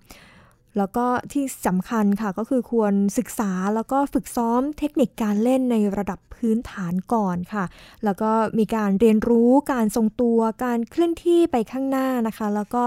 [0.77, 7.65] แล้วก็ที่สำคัญค่ะก็คือควรศึกษาแล้วก็ฝึกซ้อมเทคนิคการเล่นในระดับพื้นฐานก่อนค่ะ
[8.03, 12.83] แล้วก็มีการเรียนรู้การทรงตัวการเคลื่อนที่ไปข้างหน้านะคะ แล้วก็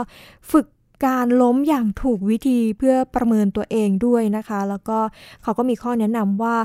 [0.52, 0.66] ฝึก
[1.06, 4.98] การล้มอย่างถูกวิธีเพื่อประเมินตัวเองด้วยนะคะ แล้วก็
[5.42, 6.56] เขาก็มีข้อแนะนำว่า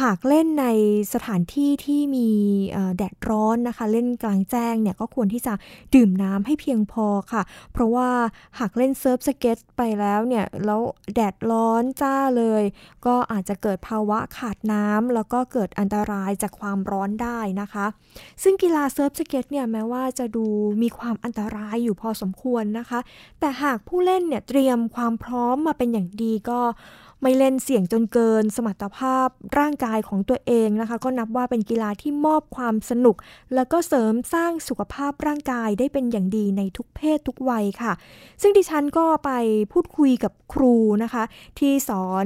[0.00, 0.66] หากเล่นใน
[1.12, 2.28] สถานที่ที่มี
[2.96, 5.54] แดดร้อนนะคะ เล่นกลางแจ้งเนี่ยก็ควรที่จะ
[5.94, 8.08] ดื่มน้ำให้เพียงพอค่ะ เพราะว่า
[8.58, 10.82] หากเล่นเซิร์ฟสเก็ตไปแล้วเนี่ยแล้ว
[11.14, 12.62] แดดร้อนจ้าเลย
[13.06, 17.86] ก็อาจจะเกิดภาวะขาดน้ำแล้วก็เกิดอันตรายจากความร้อนได้นะคะ
[18.42, 20.46] ซึ่งกีฬาเซิร์ฟสเก็ตเนี่ยแม้ว่าจะดู
[20.82, 23.00] มีความอันตรายอยู่พอสมควรนะคะ
[23.40, 26.60] แต่หากผู้เล่นเนี่ยเตรียมความพร้อมมาเป็นอย่างดีก็
[27.22, 29.28] ไม่เล่นเสี่ยงจนเกิน สมรรถภาพ
[29.58, 33.16] ร่างกายของตัวเองนะคะ ก็นับว่าเป็นกีฬาที่มอบความสนุก
[33.54, 37.92] แล้วก็เสริมสร้างสุขภาพร่างกายได้เป็นอย่างดีในทุกเพศทุกวัยค่ะ
[38.42, 39.30] ซึ่งดิฉันก็ไป
[39.72, 41.24] พูดคุยกับครูนะคะ
[41.58, 42.24] ที่สอน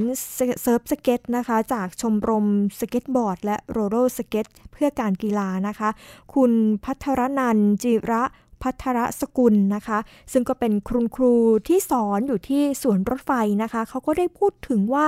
[0.61, 2.47] เซิร์ฟสเก็ตนะคะ จากชมรม
[2.79, 5.89] สเก็ตบอร์ด และโรลเลอร์สเก็ตเพื่อการกีฬานะคะ
[6.33, 6.51] คุณ
[6.83, 8.23] พัทรนันจิระ
[8.63, 9.99] พัทรสกุลนะคะ
[10.31, 11.35] ซึ่งก็เป็นครูครู
[11.67, 13.31] ที่สอนอยู่ที่สวนรถไฟ
[13.63, 15.05] นะคะ เขาก็ได้พูดถึงว่า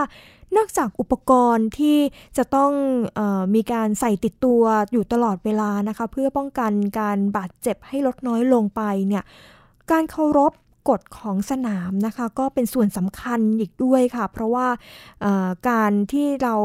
[0.58, 1.98] นอกจากอุปกรณ์ที่
[2.38, 2.72] จะต้อง
[3.20, 9.24] ออมีการใส่ติดตัวอยู่ตลอดเวลานะคะ เพื่อป้องกันการบาดเจ็บให้ลดน้อยลงไปเนี่ย
[9.92, 10.54] การเคารพ
[10.90, 14.68] กฎของสนามนะคะก็เป็นส่วนสำคัญอีกด้วยค่ะ เพราะว่า
[15.70, 16.56] การที่เรา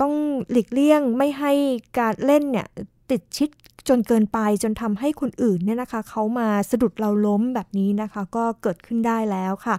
[0.00, 0.14] ต้อง
[0.50, 1.52] หลีกเลี่ยงไม่ให้
[1.98, 2.66] การเล่นเนี่ย
[3.10, 3.50] ติดชิด
[3.88, 9.76] จนเกินไปจนทำให้คนอื่นเนี่ยนะคะเขามาสะดุดเราล้มแบบนี้นะคะ ก็เกิดขึ้นได้แล้วค่ะ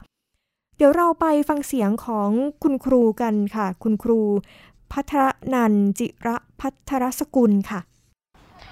[0.78, 2.30] เดี๋ยวเราไปฟังเสียงของ
[2.64, 4.20] คุณครูกันค่ะ คุณครู
[4.92, 7.80] พัทรนันจิระพัทรสกุลค่ะ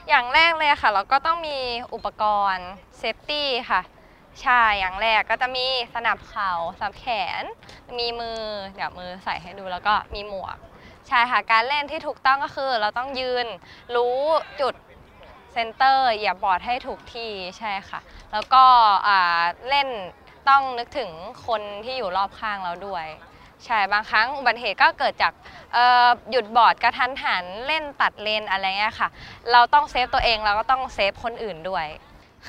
[0.10, 1.58] อย่างแรกเลยค่ะ เราก็ต้องมี
[1.94, 3.82] อุปกรณ์ safety ค่ะ
[4.41, 7.06] ใช่อย่างแรกก็จะมีสนับเข่าสนับแข
[7.41, 7.44] น
[8.00, 8.39] มีมือ
[8.76, 10.58] เดี๋ยวมือใส่ให้ดูแล้วก็มีหมวก
[11.08, 13.46] ใช่ค่ะ การเล่นที่ถูกต้องก็คือ เราต้องยืน
[13.96, 14.17] รู้
[14.62, 14.74] จุด
[15.54, 17.99] center เหยียบบอร์ดให้ถูกที่ใช่ค่ะ
[18.31, 18.63] แล้วก็
[19.69, 19.87] เล่น
[20.49, 21.11] ต้องนึกถึง
[21.47, 23.05] คนที่อยู่รอบข้างเราด้วย
[23.65, 25.33] ใช่บางครั้งอุบัติเหตุก็เกิดจาก
[26.31, 29.09] หยุดบอร์ดกระทันหันเล่นตัดเลนอะไรเงี้ยค่ะ
[29.51, 31.87] เราต้อง save ตัวเองเราก็ต้อง save คนอื่นด้วย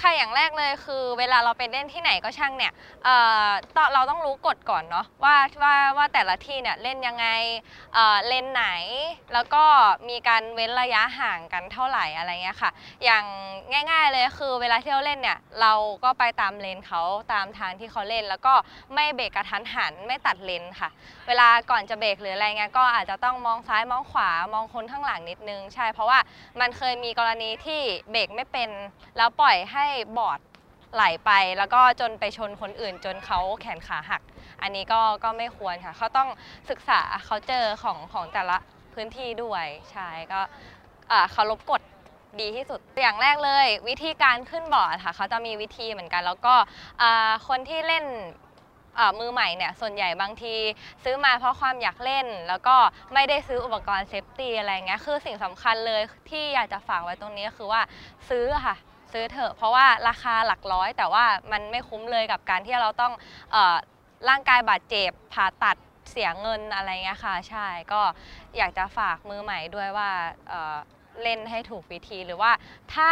[0.01, 2.73] ค่ะอย่างแรกเลยคือเวลาเราไปเล่นที่ไหนก็ช่างเนี่ย
[3.05, 7.27] เอ่อตองเราต้องรู้กฎก่อนเนาะว่าว่าว่าแต่ละที่เนี่ยเล่นยังไง
[7.95, 8.67] เอ่อเลนไหน
[9.33, 9.65] แล้วก็
[10.09, 12.71] มีการเว้นระยะห่างกันเท่าไหร่อะไรเงี้ยค่ะ
[13.05, 13.25] อย่าง
[13.91, 15.73] ง่าย ๆเลยคือเวลาที่เราเล่นเนี่ยเรา
[16.05, 17.03] ก็ไปตามเลนเขา
[17.33, 18.55] ตามทางที่เขาเล่น แล้วก็
[18.95, 20.89] ไม่เบรกกระทันหันไม่ตัดเลนค่ะ
[21.29, 26.19] เวลาก่อนจะเบรกหรืออะไรเงี้ยก็อาจจะต้องมองซ้ายมองขวามองคนข้างหลังนิดนึงใช่ เพราะว่า
[26.61, 28.71] มันเคยมีกรณีที่เบรกไม่เป็น
[29.17, 30.41] แล้วปล่อยให้ให้บอร์ด
[30.95, 34.23] ไหลไปแล้วก็จนไปชนคนอื่น จนเขาแขนขาหัก
[34.63, 36.29] อันนี้ก็ก็ไม่ควรค่ะเขาต้อง
[36.71, 38.57] ศึกษาเขาเจอของของแต่ละ
[38.95, 40.41] พื้นที่ด้วยใช่ก็
[41.31, 41.81] เคารพกฎ
[42.41, 46.55] ดีที่สุดอย่างแรกเลย วิธีการขึ้นบอร์ดค่ะเขาจะมีวิธีเหมือนกัน แล้วก็
[47.49, 48.05] คนที่เล่น
[49.21, 50.55] มือใหม่เนี่ยส่วนใหญ่บางที
[51.05, 52.77] ซื้อมาเพราะความอยากเล่น แล้วก็
[53.15, 57.81] ไม่ได้ซื้ออุปกรณ์เซฟตี้อะไรเงี้ยคือสิ่งสำคัญเลยที่อยากจะฝากไว้ตรงนี้คือว่า
[58.31, 58.77] ซื้อค่ะ
[59.13, 63.13] ซื้อเถอะเพราะว่าราคาหลักร้อย แต่ว่ามันไม่คุ้มเลยกับการที่เราต้อง
[63.55, 63.77] ออ
[64.29, 65.77] ร่างกายบาดเจ็บผ่าตัด
[66.11, 68.01] เสียเงินอะไรเงี้ยค่ะ ใช่ก็
[68.57, 70.11] อยากจะฝากมือใหม่ด้วยว่า
[70.49, 72.53] เเล่นให้ถูกวิธีหรือว่า
[72.95, 73.11] ถ้า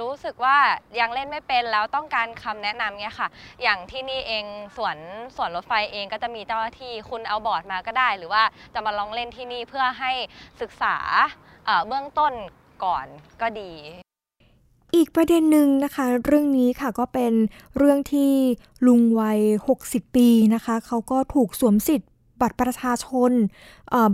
[0.00, 0.58] รู้สึกว่า
[1.00, 3.28] ยังเล่นไม่เป็นแล้วต้องการคำแนะนำเนี่ยค่ะ
[3.62, 4.44] อย่างที่นี่เอง
[4.76, 4.96] สวน
[5.36, 8.42] สวนรถไฟเองก็จะมีเจ้าหน้าที่คุณเอาบอร์ดมาก็ได้ หรือว่า
[8.74, 10.12] จะมาลองเล่นที่นี่เพื่อให้
[10.60, 10.96] ศึกษา
[11.66, 12.32] เเบื้องต้น
[12.84, 13.06] ก่อน
[13.40, 13.72] ก็ดี
[14.94, 17.32] อีกประเด็นหนึ่งนะคะ เรื่องนี้ค่ะก็เป็น
[17.76, 18.32] เรื่องที่
[18.86, 19.40] ลุงวัย
[19.78, 22.08] 60 ปีนะคะ เขาก็ถูกสวมสิทธิ์
[22.40, 23.32] บัตรประชาชน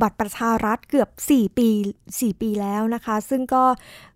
[0.02, 1.68] บัตรประชารัฐเกือบ 4 ปี
[2.08, 3.64] 4 ปีแล้วนะคะ ซึ่งก็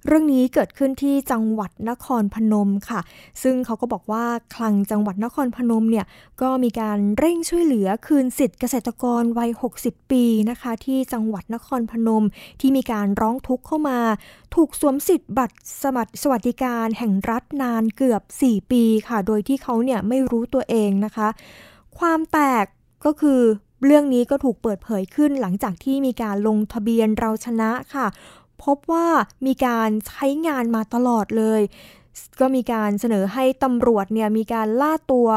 [0.07, 3.01] เรื่องนี้เกิดขึ้นที่จังหวัดนครพนมค่ะ
[3.43, 6.07] ซึ่งเขาก็บอกว่าคลังจังหวัดนครพนมเนี่ย
[6.43, 12.25] ก็มีการเร่งช่วยเหลือคืนสิทธิ์เกษตรกรวัย 60 ปีนะคะ ที่จังหวัดนครพนม
[12.61, 13.99] ที่มีการร้องทุกข์เข้ามา
[14.55, 21.29] ถูกสวมสิทธิ์บัตรสมัครสวัสดิการแห่งรัฐนานเกือบ 4 ปีค่ะ โดยที่เขาเนี่ยไม่รู้ตัวเองนะคะ
[21.99, 22.67] ความแตก
[23.05, 23.41] ก็คือ
[23.85, 28.07] เรื่องนี้ก็ถูกเปิดเผยขึ้นหลังจากที่มีการลงทะเบียนเราชนะค่ะ
[28.65, 29.07] พบว่า
[29.47, 31.61] มีการใช้งานมาตลอดเลย
[32.41, 35.29] ก็มีการเสนอให้ตำรวจเนี่ยมีการล่าตัว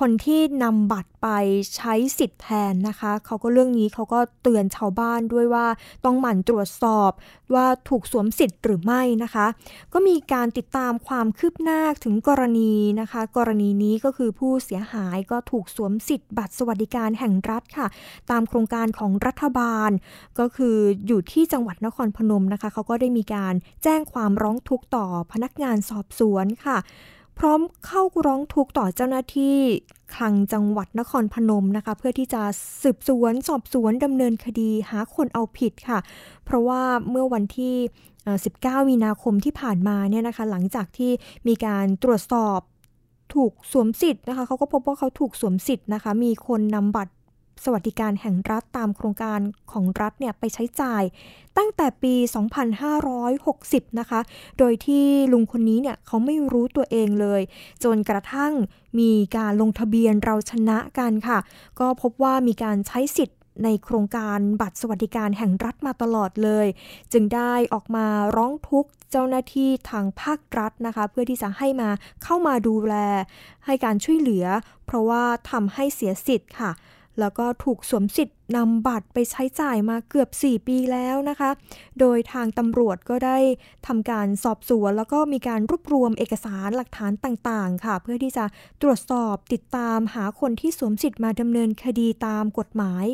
[0.00, 1.28] คนที่นำบัตรไป
[1.76, 5.66] ใช้สิทธิ์แทนนะคะเขาก็เรื่องนี้เขาก็เตือนชาวบ้านด้วยว่า
[6.04, 7.10] ต้องหมั่นตรวจสอบ
[7.54, 9.46] ว่าถูกสวมสิทธิ์หรือไม่นะคะ
[9.92, 17.86] ก็มีการติดตามความคืบหน้าถึงกรณีนะคะ กรณีนี้ก็คือผู้เสียหายก็ถูกสวมสิทธิ์บัตรสวัสดิการแห่งรัฐค่ะ
[18.30, 19.90] ตามโครงการของรัฐบาล
[20.38, 23.54] ก็คืออยู่ที่จังหวัดนครพนมนะคะเขาก็ได้มีการ
[23.84, 26.78] แจ้งความร้องทุกข์ต่อพนักงานสอบสวนค่ะ
[27.38, 29.56] พร้อมเข้าร้องทุกข์ต่อเจ้าหน้าที่
[30.14, 32.42] คลังจังหวัดนครพนมนะคะ เพื่อที่จะ
[32.82, 35.98] สืบสวนสอบสวนดำเนินคดีหาคนเอาผิดค่ะ
[36.44, 37.74] เพราะว่าเมื่อวันที่
[38.32, 41.12] 19 มีนาคมที่ผ่านมาเนี่ยนะคะ หลังจากที่
[41.48, 42.60] มีการตรวจสอบ
[43.34, 47.12] ถูกสวมสิทธิ์นะคะเขาก็พบว่าเขาถูกสวมสิทธิ์นะคะ มีคนนำบัตร
[47.64, 49.40] สวัสดิการแห่งรัฐตามโครงการ
[49.72, 51.02] ของรัฐเนี่ยไปใช้จ่าย
[51.56, 52.14] ตั้งแต่ปี
[53.06, 54.20] 2560 นะคะ
[54.58, 57.40] โดยที่ลุงคนนี้เนี่ยเขาไม่รู้ตัวเองเลย
[57.84, 58.52] จนกระทั่ง
[58.98, 61.38] มีการลงทะเบียนเราชนะกันค่ะ
[61.80, 66.66] ก็พบว่ามีการใช้สิทธิ์ในโครงการบัตรสวัสดิการแห่งรัฐมาตลอดเลย
[67.12, 71.90] จึงได้ออกมาร้องทุกข์เจ้าหน้าที่ทางภาครัฐนะคะ เพื่อที่จะให้มา
[72.22, 72.94] เข้ามาดูแล
[73.66, 74.46] ให้การช่วยเหลือ
[74.86, 76.72] เพราะว่าทำให้เสียสิทธิ์ค่ะ
[77.20, 81.50] แล้วก็ถูกสวมสิทธิ์นำบัตรไปใช้จ่ายมาเกือบ 4 ปีแล้วนะคะ
[82.00, 83.38] โดยทางตำรวจก็ได้
[83.86, 88.44] ทำการสอบสวน แล้วก็มีการรวบรวมเอกสารหลักฐานต่างๆ ค่ะ เพื่อที่จะ
[88.82, 93.04] ตรวจสอบติดตามหาคนที่สวมสิทธิ์มาดำเนินคดีตามกฎหมาย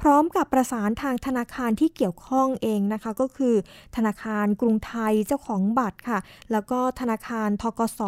[0.00, 3.54] พร้อมกับประสานทางธนาคารที่เกี่ยวข้องเองนะคะ ก็คือ
[3.96, 6.18] ธนาคารกรุงไทยเจ้าของบัตรค่ะ
[6.52, 8.00] แล้วก็ธนาคารทกส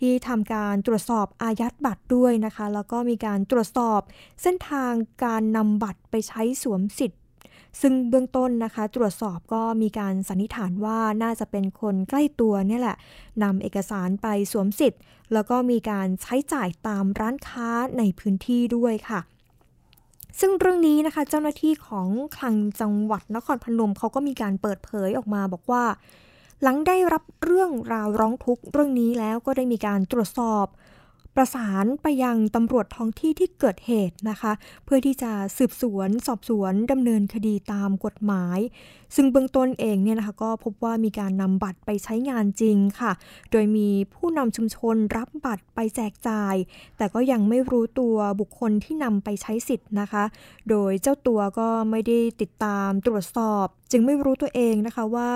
[0.00, 4.00] ที่ทำการตรวจสอบอายัดบัตรด้วยนะคะ แล้วก็มีการตรวจสอบ
[4.42, 4.92] เส้นทาง
[5.24, 7.20] การนำบัตรไปใช้สวมสิทธิ์
[7.80, 12.96] ซึ่งเบื้องต้นนะคะ ตรวจสอบก็มีการสันนิษฐานว่าน่าจะเป็นคนใกล้ตัวเนี่ยแหละ
[13.42, 15.00] นำเอกสารไปสวมสิทธิ์
[15.32, 19.20] แล้วก็มีการใช้จ่ายตามร้านค้าในพื้นที่ด้วยค่ะ
[20.40, 25.84] ซึ่งเรื่องนี้นะคะเจ้าหน้าที่ของคลังจังหวัดนครพนมเขาก็มีการเปิดเผยออกมาบอกว่า
[26.62, 30.66] หลังได้รับเรื่องราวร้องทุกข์เรื่องนี้แล้วก็ได้มีการตรวจสอบ
[31.36, 34.52] ประสานไปยังตำรวจท้องที่ที่เกิดเหตุนะคะ
[34.84, 38.58] เพื่อที่จะสืบสวนสอบสวนดำเนินคดีตามกฎหมาย
[39.14, 43.12] ซึ่งเบื้องต้นเองเนี่ยนะคะก็พบว่ามีการนำบัตรไปใช้งานจริงค่ะ
[43.50, 46.54] โดยมีผู้นำชุมชนรับบัตรไปแจกจ่าย
[46.96, 50.24] แต่ก็ยังไม่รู้ตัวบุคคลที่นำไปใช้สิทธิ์นะคะ
[50.70, 55.30] โดยเจ้าตัวก็ไม่ได้ติดตามตรวจสอบจึงไม่รู้ตัวเองนะคะว่า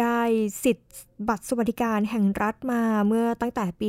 [0.00, 0.20] ได้
[0.64, 0.90] สิทธิ์
[1.28, 3.82] บัตรสวัสดิการแห่งรัฐมาเมื่อตั้งแต่ป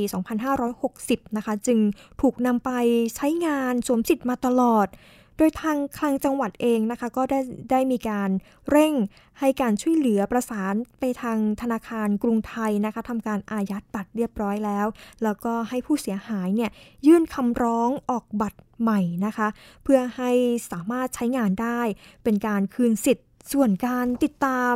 [0.68, 1.78] 2560 นะคะ จึง
[2.22, 2.70] ถูกนำไป
[3.16, 4.88] ใช้งานสวมสิทธิ์มาตลอด
[5.36, 8.30] โดยทางคลังจังหวัดเองนะคะ ก็ได้ได้มีการ
[8.70, 8.94] เร่ง
[9.38, 14.86] ให้การช่วยเหลือประสานไปทางธนาคารกรุงไทยนะคะทำการอายัดบัตรเรียบร้อยแล้ว
[15.22, 16.70] แล้วก็ให้ผู้เสียหายเนี่ย
[17.06, 19.48] ยื่นคำร้องออกบัตรใหม่นะคะ
[19.84, 20.30] เพื่อให้
[20.70, 21.80] สามารถใช้งานได้
[22.24, 24.74] เป็นการคืนสิทธิ์ ส่วนการติดตาม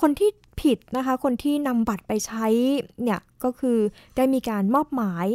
[0.00, 2.46] คนที่ผิดนะคะ คนที่นำบัตรไปใช้
[3.02, 3.78] เนี่ยก็คือ
[4.16, 5.26] ได้มีการมอบหมาย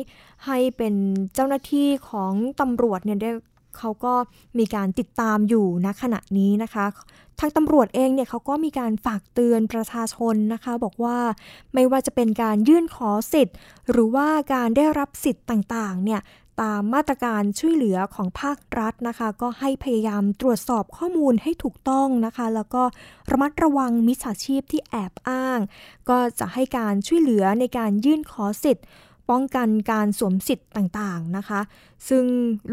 [0.46, 0.94] ให้เป็น
[1.36, 3.32] เจ้าหน้าที่ของตำรวจเนี่ยได้
[3.78, 4.14] เขาก็
[4.60, 6.86] มีการติดตามอยู่ณขณะนี้นะคะ
[7.40, 11.18] ทางตำรวจเองเนี่ยเขาก็มีการฝากเตือนประชาชนนะคะ บอกว่า
[11.74, 13.56] ไม่ว่าจะเป็นการยื่นขอสิทธิ์
[13.92, 16.22] หรือว่าการได้รับสิทธิ์ต่างๆเนี่ย
[16.62, 22.84] ตามมาตรการช่วยเหลือของภาครัฐนะคะ ก็ให้พยายามตรวจสอบข้อมูลให้ถูกต้องนะคะ แล้วก็
[23.32, 25.60] ระมัดระวังมิจฉาชีพที่แอบอ้าง
[26.10, 28.86] ก็จะให้การช่วยเหลือในการยื่นขอสิทธิ์
[29.30, 31.62] ป้องกันการสวมสิทธิ์ต่างๆนะคะ
[32.10, 32.24] ซึ่ง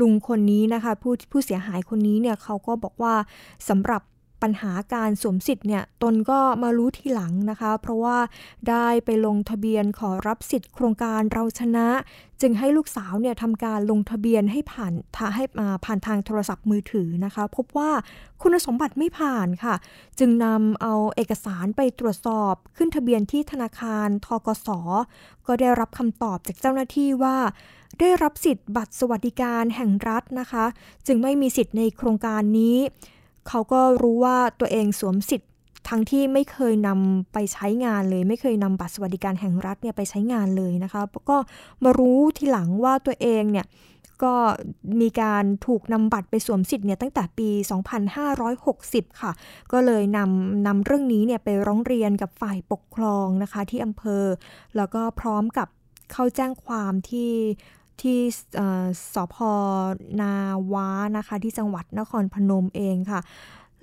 [0.01, 3.15] ลุงคนนี้นะคะผู้ผู้เสียหายคนนี้เนี่ยเขาก็บอกว่า
[3.69, 4.03] สำหรับ
[4.43, 8.19] ปัญหาการสวมสิทธิ์เนี่ยตนก็มารู้ทีหลังนะคะ เพราะว่า
[8.69, 11.89] ได้ไปลงทะเบียนขอรับสิทธิ์โครงการเราชนะ
[12.41, 14.93] จึงให้ลูกสาวเนี่ยทำการลงทะเบียนให้ผ่าน
[15.35, 15.45] ให้
[15.85, 17.91] ผ่านทางโทรศัพท์มือถือนะคะ พบว่า
[18.43, 19.75] คุณสมบัติไม่ผ่านค่ะ
[20.19, 24.69] จึงนำเอาเอกสารไปตรวจสอบขึ้นทะเบียนที่ธนาคารทกส
[25.47, 27.37] ก็ได้รับคำตอบจากเจ้าหน้าที่ว่า
[28.01, 30.65] ได้รับสิทธิ์บัตรสวัสดิการแห่งรัฐนะคะ
[31.07, 32.77] จึงไม่มีสิทธิ์ในโครงการนี้
[33.49, 35.51] เขาก็รู้ว่าตัวเองสวมสิทธิ์
[35.89, 41.37] ทั้งที่ไม่เคยนำไปใช้งานเลย ไม่เคยนำบัตรสวัสดิการแห่งรัฐเนี่ยไปใช้งานเลยนะคะก็
[41.85, 43.67] มารู้ทีหลังว่าตัวเองเนี่ย
[44.25, 44.35] ก็
[45.01, 47.49] มีการถูกนำบัตรไปสวมสิทธิ์เนี่ยตั้งแต่ปี
[48.55, 49.33] 2560 ค่ะ
[49.73, 54.25] ก็เลยนำนำเรื่องนี้เนี่ยไปร้องเรียนกับฝ่ายปกครองนะคะที่อำเภอ
[54.77, 55.69] แล้วก็พร้อมกับ
[56.13, 57.31] เข้าแจ้งความที่
[58.03, 58.21] ที่
[59.15, 59.37] สพ
[60.21, 60.35] นา
[60.73, 63.21] วานะคะ ที่จังหวัดนครพนมเองค่ะ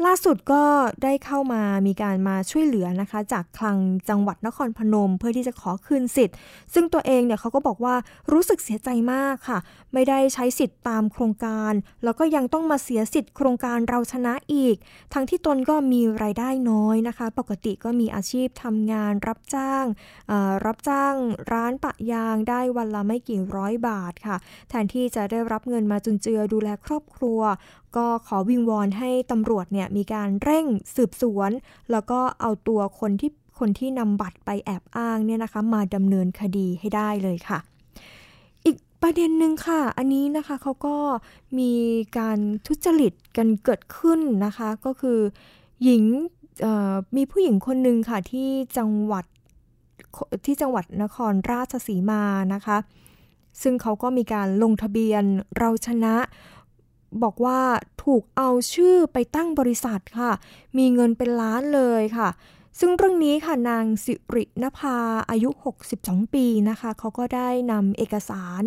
[0.05, 0.63] ล่าสุดก็
[1.03, 3.77] ได้เข้ามามีการมาช่วยเหลือนะคะ จากคลัง
[4.09, 6.35] จังหวัดนครพนม เพื่อที่จะขอคืนสิทธิ์
[6.73, 7.95] ซึ่งตัวเองเนี่ยเขาก็บอกว่า
[8.31, 9.59] รู้สึกเสียใจมากค่ะ
[9.93, 14.75] ไม่ได้ใช้สิทธิ์ตามโครงการ แล้วก็ยังต้องมาเสียสิทธิ์โครงการเราชนะอีก
[15.13, 19.85] ทั้งที่ตนก็มีรายได้น้อยนะคะ ปกติก็มีอาชีพทำงานรับจ้าง
[20.65, 21.15] รับจ้าง
[21.51, 24.37] ร้านปะยางได้วันละไม่กี่ร้อยบาทค่ะ
[24.69, 27.39] แทนที่จะได้รับเงินมาจุนเจือดูแลครอบครัว
[27.97, 31.51] ก็ขอวิงวอนให้ตำรวจเนี่ยมีการเร่งสืบสวน
[31.91, 37.59] แล้วก็เอาตัวคนที่คนที่นำบัตรไปแอบอ้างเนี่ยนะคะ มาดำเนินคดีให้ได้เลยค่ะ
[38.65, 40.97] อีกประเด็นหนึ่งค่ะ อันนี้นะคะเขาก็
[41.59, 41.71] มี
[42.17, 45.19] การทุจริตกันเกิดขึ้นนะคะ ก็คือ
[45.83, 46.03] หญิง
[47.15, 49.25] มีผู้หญิงคนหนึ่งค่ะที่จังหวัด
[50.45, 52.77] ที่จังหวัดนครราชสีมานะคะ
[53.61, 55.23] ซึ่งเขาก็มีการลงทะเบียน
[55.57, 56.15] เราชนะ
[57.23, 57.59] บอกว่า
[58.03, 60.31] ถูกเอาชื่อไปตั้งบริษัทค่ะ
[60.77, 62.29] มีเงินเป็นล้านเลยค่ะ
[62.79, 64.97] ซึ่งเรื่องนี้ค่ะนางสิรินภา
[65.29, 65.49] อายุ
[65.91, 68.63] 62 ปีนะคะเขาก็ได้นำเอกสาร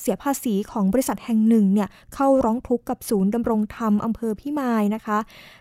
[0.00, 5.18] เสียภาษีของบริษัทแห่งหนึ่งเนี่ยเข้าร้องทุกข์กับศูนย์ดำรงธรรมอำเภอพิมายนะคะ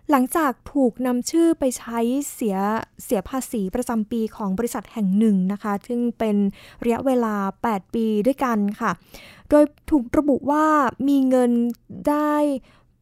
[0.09, 1.99] หลังจากถูกนำชื่อไปใช้
[2.33, 2.57] เสีย
[3.03, 6.35] เสียภาษีประจำปีของบริษัทแห่งหนึ่งนะคะ ซึ่งเป็น
[6.83, 7.35] ระยะเวลา
[7.67, 8.91] 8 ปีด้วยกันค่ะ
[9.51, 10.65] โดยถูกระบุว่า
[11.07, 11.51] มีเงิน
[12.09, 12.33] ได้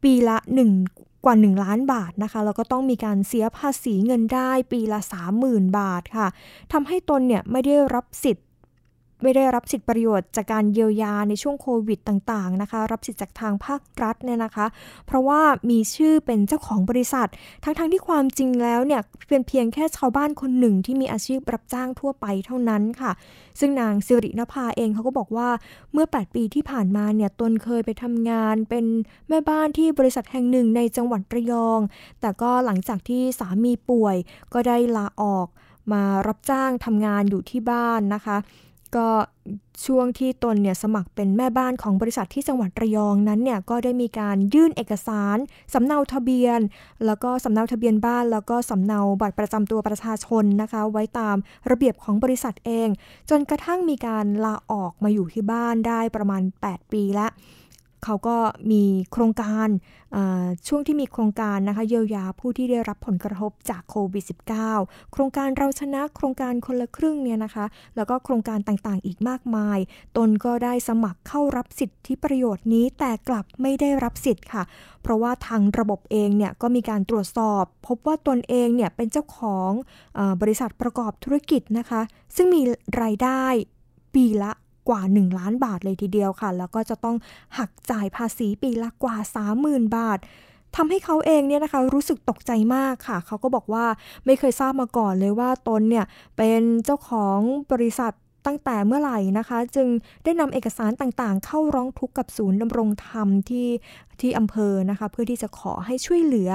[0.03, 0.37] ปีละ
[0.83, 4.99] 1 กว่า 1 ล้านบาทนะคะ แล้วก็ต้องมีการเสียภาษีเงินได้ปีละ
[5.39, 6.27] 30,000 บาทค่ะ
[6.71, 8.47] ทำให้ตนเนี่ยไม่ได้รับสิทธิ์
[9.21, 14.65] ไม่ได้รับสิทธิประโยชน์จากการเยียวยาในช่วงโควิดต่างๆนะคะ รับสิทธิจากทางภาครัฐเนี่ยนะคะ
[15.05, 17.27] เพราะว่ามีชื่อเป็นเจ้าของบริษัท
[17.63, 23.11] ทั้งๆทที่ความจริงแล้วเนี่ยเป็นเพียงแค่ชาวบ้านคนหนึ่งที่มีอาชีพรับจ้างทั่วไปเท่านั้นค่ะ
[23.59, 25.49] ซึ่งนางสิรินภาเองเขาก็บอกว่า
[25.93, 28.85] เมื่อ 8 ปีที่ผ่านมาเนี่ยตนเคยไปทำงานเป็น
[29.29, 31.79] แม่บ้านที่บริษัทแห่งหนึ่งในจังหวัดระยอง
[32.21, 34.15] แต่ก็หลังจากที่สามีป่วย
[34.53, 35.47] ก็ได้ลาออก
[35.91, 38.37] มารับจ้างทำงานอยู่ที่บ้านนะคะ
[38.95, 39.07] ก็
[39.85, 45.37] ช่วงที่ตนเนี่ยสมัครเป็นแม่บ้านของบริษัทที่จังหวัดระยองนั้นเนี่ยก็ได้มีการยื่นเอกสาร
[45.73, 46.59] สำเนาทะเบียน
[47.05, 51.37] แล้วก็สำเนาทะเบียนบ้าน แล้วก็สำเนาบัตรประจำตัวประชาชนนะคะ ไว้ตาม
[51.69, 52.89] ระเบียบของบริษัทเอง
[53.29, 57.31] จนกระทั่งมีการลาออกมาอยู่ที่บ้านได้ประมาณ 8 ปีแล้ว
[58.03, 58.37] เขาก็
[58.71, 59.67] มีโครงการ
[60.67, 64.23] ช่วงที่มีโครงการนะคะเยียวยาผู้ที่ได้รับผลกระทบจากโควิด
[64.67, 69.77] -19 โครงการเราชนะโครงการคนละครึ่งเนี่ยนะคะ แล้วก็โครงการต่างๆ อีกมากมาย
[70.17, 74.63] ตนก็ได้สมัครเข้ารับสิทธิประโยชน์นี้แต่กลับไม่ได้รับสิทธิ์ค่ะ
[75.01, 79.71] เพราะว่าทางระบบเองเนี่ยก็มีการตรวจสอบ พบว่าตนเองเนี่ยเป็นเจ้าของ
[80.19, 82.01] อบริษัทประกอบธุรกิจนะคะ
[82.35, 82.61] ซึ่งมี
[83.01, 83.43] รายได้
[84.13, 84.51] ปีละ
[84.89, 87.17] กว่า 1 ล้านบาทเลยทีเดียวค่ะ แล้วก็จะต้อง
[87.57, 89.17] หักจ่ายภาษีปีละกว่า
[89.55, 90.19] 30,000 บาท
[90.75, 93.85] ทำให้เขาเองเนี่ยนะคะรู้สึกตกใจมากค่ะ เขาก็บอกว่า
[94.25, 96.05] ไม่เคยทราบมาก่อนเลยว่าตนเนี่ย
[96.37, 97.39] เป็นเจ้าของ
[97.71, 98.13] บริษัท
[98.45, 99.87] ตั้งแต่เมื่อไหร่นะคะ จึง
[100.23, 103.67] ได้นำเอกสารต่างๆ เข้าร้องทุกข์กับศูนย์ดำรงธรรมที่
[104.21, 106.51] ที่อำเภอนะคะ เพื่อที่จะขอให้ช่วยเหลือ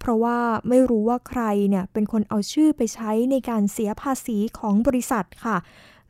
[0.00, 5.56] เพราะว่าไม่รู้ว่าใครเนี่ยเป็นคนเอาชื่อไปใช้ในการเสียภาษีของบริษัทค่ะ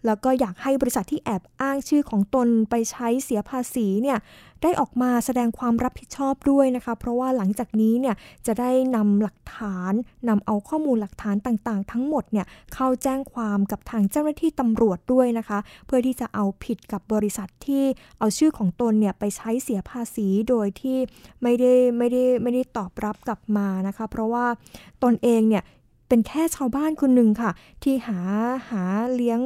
[0.07, 4.19] แล้วก็อยากให้บริษัทที่แอบอ้างชื่อของตนไปใช้เสียภาษีเนี่ย
[4.63, 9.93] ได้ออกมาแสดงความรับผิดชอบด้วยนะคะ เพราะว่าหลังจากนี้เนี่ยจะได้นำหลักฐาน
[10.29, 17.85] นำเอาข้อมูลหลักฐานต่างๆ ทั้งหมดเนี่ยเข้าแจ้งความกับทางเจ้าหน้าที่ตำรวจด้วยนะคะ เพื่อที่จะเอาผิดกับบริษัทที่
[18.19, 20.99] เอาชื่อของตนเนี่ยไปใช้เสียภาษีโดยที่
[21.43, 24.47] ไม่ได้ไม่ได้ไม่ได้ตอบรับกลับมานะคะ เพราะว่า
[25.05, 25.65] ตนเองเนี่ย
[26.15, 27.51] เป็นแค่ชาวบ้านคนหนึ่งค่ะ
[27.83, 28.19] ที่หา
[28.71, 29.41] หาเลี้ยง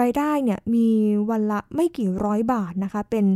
[0.00, 0.88] รายได้เนี่ยมี
[1.30, 3.26] วันละไม่กี่ร้อยบาทนะคะ เป็น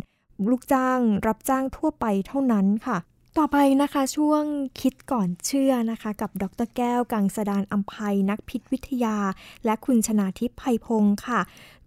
[0.51, 2.99] ลูกจ้างรับจ้างทั่วไปเท่านั้นค่ะ
[3.39, 4.43] ต่อไปนะคะช่วง
[4.81, 9.17] คิดก่อนเชื่อนะคะ กับดรแก้วกังสดานอัมภัยนักพิษวิทยา
[9.65, 11.41] และคุณชนาทิพย์ไพพงศ์ค่ะ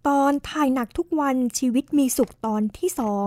[0.06, 3.26] ตอนถ่ายหนักทุกวันชีวิตมีสุขตอนที่สอง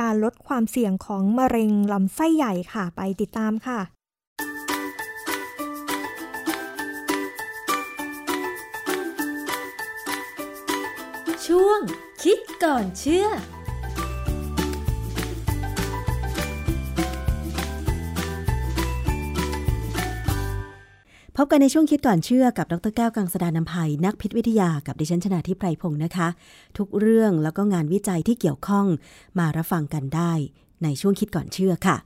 [0.00, 3.80] การลดความเสี่ยงของมะเร็งลำไส้ใหญ่ค่ะไปติดตามค่ะ
[11.48, 11.80] ช่วง
[12.22, 13.26] คิดก่อนเชื่อ
[21.36, 26.28] พบกันในช่วงคิดก่อนเชื่อกับดรแก้วกังสดานนภัย นักพิษวิทยากับดิฉันชนาทิพไพรพงศ์นะคะ
[26.78, 28.86] ทุกเรื่องแล้วก็งานวิจัยที่เกี่ยวข้อง
[29.38, 30.32] มารับฟังกันได้
[30.82, 31.96] ในช่วงคิดก่อนเชื่อค่ะ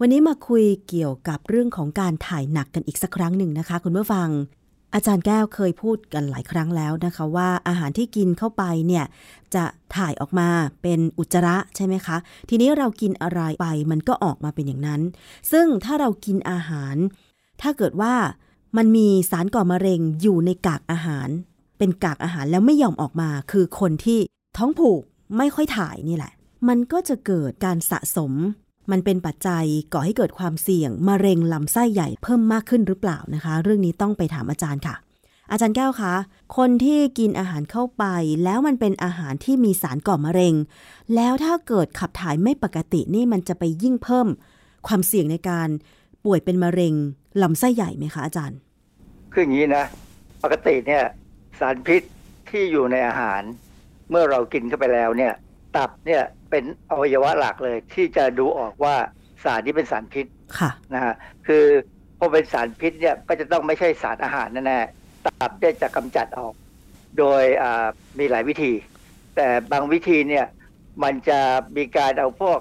[0.00, 4.30] วันนี้มาคุยเกี่ยวกับเรื่องของการถ่ายหนักกันอีกสักครั้งหนึ่งนะคะ คุณผู้ฟัง
[4.94, 9.04] อาจารย์แก้วเคยพูดกันหลายครั้งแล้วนะคะว่าอาหารที่กินเข้าไปเนี่ย
[9.54, 9.64] จะ
[9.96, 10.48] ถ่ายออกมา
[10.82, 12.16] เป็นอุจจาระใช่ไหมคะ
[12.48, 15.00] ทีนี้เรากินอะไรไปมันก็ออกมาเป็นอย่างนั้น
[15.52, 16.96] ซึ่งถ้าเรากินอาหาร
[17.62, 18.14] ถ้าเกิดว่า
[18.76, 21.28] มันมีสารก่อมะเร็งอยู่ในกากอาหาร
[21.78, 24.18] เป็นกากอาหารแล้วไม่ยอมออกมา คือคนที่
[24.56, 25.02] ท้องผูก
[25.38, 26.32] ไม่ค่อยถ่ายนี่แหละ
[26.68, 28.32] มันก็จะเกิดการสะสม
[28.90, 34.96] มันเป็นปัจจัยก่อให้เกิดความเสี่ยงมะเร็งลำไส้ใหญ่เพิ่มมากขึ้นหรือเปล่านะคะ เรื่องนี้ต้องไปถามอาจารย์ค่ะ
[35.50, 36.14] อาจารย์แก้วคะ
[36.56, 38.04] คนที่กินอาหารเข้าไป
[38.44, 40.54] แล้วมันเป็นอาหารที่มีสารก่อมะเร็ง
[41.14, 44.28] แล้วถ้าเกิดขับถ่ายไม่ปกตินี่มันจะไปยิ่งเพิ่ม
[44.86, 45.68] ความเสี่ยงในการ
[46.24, 46.94] ป่วยเป็นมะเร็ง
[47.42, 48.58] ลำไส้ใหญ่ไหมคะอาจารย์
[49.32, 49.84] คืออย่างนี้นะ
[50.42, 51.04] ปกติเนี่ย
[51.58, 52.02] สารพิษ
[52.50, 53.42] ที่อยู่ในอาหาร
[54.10, 55.32] เมื่อเรากินเข้าไปแล้วเนี่ย
[55.76, 58.94] ตับเนี่ย เป็นอวัยวะหลักเลย ที่จะดูออกว่า
[59.44, 60.26] สารนี้เป็นสารพิษ
[60.58, 61.14] ค่ะนะฮะ
[61.46, 61.64] คือ
[62.18, 66.54] พอเป็นสารพิษเนี่ยก็จะต้องไม่ใช่สารอาหารแน่ๆตับเนี่ยจะกำจัดออก
[67.18, 67.42] โดย
[68.18, 68.72] มีหลายวิธี
[69.36, 70.46] แต่บางวิธีเนี่ย
[71.02, 71.40] มันจะ
[71.76, 72.58] มีการเอาพวก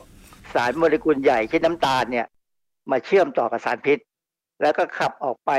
[0.54, 2.27] สารโมเลกุลใหญ่เช่นน้ำตาลเนี่ย
[2.91, 3.99] มาเชื่อมต่อกับสารพิษ
[4.62, 5.51] แล้วก็ขับออกไป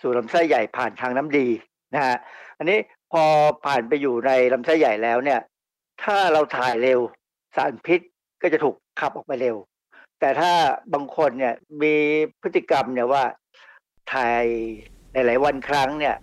[0.00, 1.46] สู่ลำไส้ใหญ่ผ่านทางน้ำดี
[1.94, 2.16] นะฮะ
[2.58, 2.78] อันนี้
[3.12, 3.22] พอ
[3.64, 5.40] ผ่านไปอยู่ในลำไส้ใหญ่แล้วเนี่ย
[6.02, 7.00] ถ้าเราถ่ายเร็ว
[7.56, 8.00] สารพิษ
[8.42, 9.56] ก็จะถูกขับออกไปเร็ว
[10.20, 10.52] แต่ถ้า
[10.94, 11.94] บางคนเนี่ยมี
[12.42, 13.24] พฤติกรรมเนี่ยว่า
[14.12, 14.44] ถ่าย
[15.12, 16.16] หลายวันครั้งเนี่ย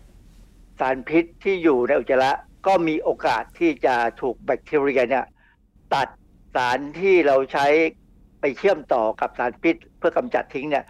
[0.80, 2.32] สารพิษที่อยู่ในอุจจาระ
[2.68, 5.26] ก็มีโอกาสที่จะถูกแบคทีเรียเนี่ย
[5.94, 6.08] ตัด
[6.56, 7.66] สารที่เราใช้
[8.42, 10.84] ไปเชื่อมต่อกับสารพิษเพื่อกำจัดทิ้งเนี่ย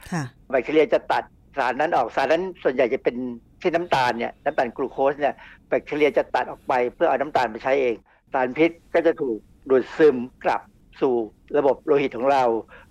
[0.50, 1.24] แบคทีเรียจะตัด
[1.58, 3.16] สารนั้นออกสารนั้นส่วนใหญ่จะเป็น
[3.60, 5.36] เช่นน้ำตาลเนี่ยน้ำตาลกลูโคสเนี่ย
[5.68, 7.96] แบคทีเรียจะตัดออกไปเพื่อเอาน้ำตาลไปใช้เอง
[8.34, 10.62] สารพิษก็จะถูก ดูดซึมกลับ
[11.02, 11.14] สู่
[11.58, 12.44] ระบบโลหิตของเรา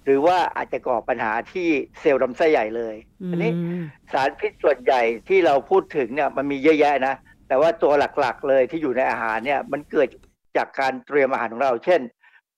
[0.04, 1.68] หรือว่าอาจจะก่อปัญหาที่
[2.00, 2.94] เซลล์ลำไส้ใหญ่เลย
[3.30, 3.52] อันนี้
[4.12, 7.14] สารพิษส่วนใหญ่ที่เราพูดถึงเนี่ยมันมีเยอะแยะนะ
[7.48, 10.08] แต่ว่าตัวหลักๆเลยที่อยู่ในอาหารเนี่ยมันเกิด
[10.56, 12.00] จากการเตรียมอาหารของเรา เช่น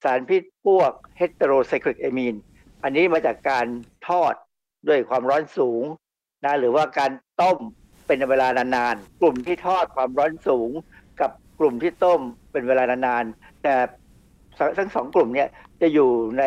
[0.02, 2.34] สารพิษพวกเฮตโรไซคลิกเอมีน
[2.82, 3.66] อันนี้มาจากการ
[4.08, 4.34] ทอด
[4.88, 5.84] ด้วยความร้อนสูง
[6.44, 7.10] นะหรือว่าการ
[7.42, 7.58] ต้ม
[8.06, 10.70] เป็นเวลานานๆกลุ่มที่ทอดความร้อนสูง
[11.20, 12.20] กับกลุ่มที่ต้ม
[12.52, 13.74] เป็นเวลานานๆแต่
[14.78, 15.48] ทั้งสองกลุ่มเนี่ย
[15.80, 16.44] จะอยู่ใน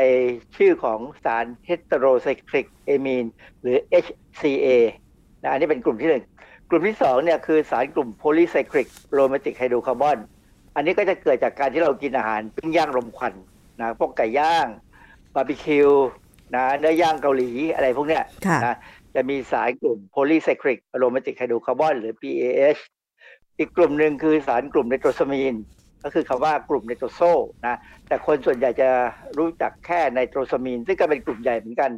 [0.55, 3.25] ชื่อของสารเฮตโรไซคลิกเอมีน
[3.61, 4.67] หรือ HCA
[5.41, 6.23] นะอันนี้เป็นกลุ่มที่หนึ่ง
[6.69, 10.17] กลุ่มที่สองเนี่ยคือสารกลุ่มโพลีไซคลิกอะโรมาติกไฮโดรคาร์บอน
[10.75, 13.33] อันนี้ก็จะเกิดจากการที่เรากินอาหารปิ้งย่างลมควัน
[13.79, 14.67] นะพวกไก่ย่าง
[15.35, 15.89] บาร์บีคิว
[16.55, 18.75] นะเนื้อย่างเกาหลีอะไรพวกเนี้ยค่ะนะ
[19.15, 22.81] จะมีสารกลุ่มโพลีไซคลิกอะโรมาติกไฮโดรคาร์บอนหรือ PAH
[23.59, 25.55] อีกกลุ่มหนึ่งคือสารกลุ่มไนโตรซามีน
[26.07, 27.21] ก็คือคำว่ากลุ่มไนโตรโซ
[27.67, 27.77] นะ
[28.07, 28.89] แต่คนส่วนใหญ่จะ
[29.37, 31.91] รู้จักแค่ไนโตรซามีนซึ่งก็เป็นกลุ่มใหญ่เหมือนกัน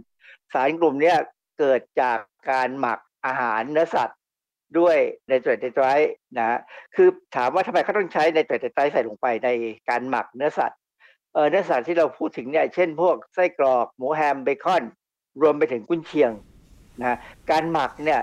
[0.54, 1.18] สารกลุ่มเนี้ย
[1.60, 2.20] เกิดจาก
[2.52, 4.20] การหมักอาหารเนื้อสัตว์
[4.80, 4.98] ด้วย
[5.28, 6.60] ไนโตรไนไตรท์นะ
[6.96, 9.50] คือถามว่าทำไมเขาต้องใช้ไนโตรไนไตรท์ใส่ลงไปใน
[9.90, 10.80] การหมักเนื้อสัตว์
[11.34, 14.84] เออเนื้อสัตว์ที่เราพูดถึงเนี่ยเช่นพวกไส้กรอกหมูแฮมเบคอน
[15.42, 16.32] รวมไปถึงกุนเชียง
[17.00, 17.18] นะ
[17.52, 18.22] การหมักเนี่ย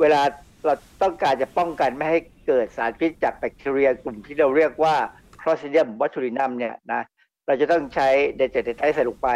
[0.00, 0.22] เวลา
[0.64, 4.94] เราต้องการจะป้องกันไม่ให้ เกิดสารพิษจากแบคทีเรียกลุ่มที่เราเรียกว่า
[5.40, 7.02] Clostridium botulinum เนี่ยนะ
[7.46, 9.28] เราจะต้องใช้ไนโตรไนไตรท์ใส่ลงไป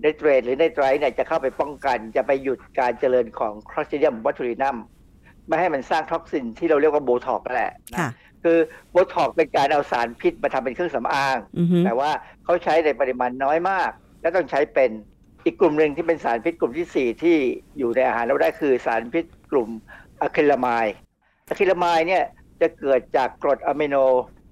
[0.00, 4.76] ไนเตรตหรือไนไตรท์เนี่ยจะเข้าไปป้องกัน จะไปหยุดการเจริญของ Clostridium botulinum
[5.48, 8.10] ไม่ให้มันสร้าง toxin ที่เราเรียกว่าโบท็อกนั่นแหละนะค่ะ
[8.42, 8.58] คือ
[8.90, 12.10] โบท็อกเป็นการเอาสารพิษมาทำเป็นเครื่องสำอางอือฮึแต่ว่า
[12.44, 14.90] เขาใช้ในปริมาณน้อยมาก และต้องใช้เป็น
[15.44, 17.36] อีกกลุ่มหนึ่งที่เป็นสารพิษกลุ่มที่ 4 ที่
[17.78, 19.68] อยู่ในอาหารเราได้คือสารพิษกลุ่ม
[20.22, 20.86] อะคริลาไมด์
[21.52, 22.24] อะคริลาไมด์เนี่ย
[22.60, 23.96] จะเกิดจากกรดอะมิโน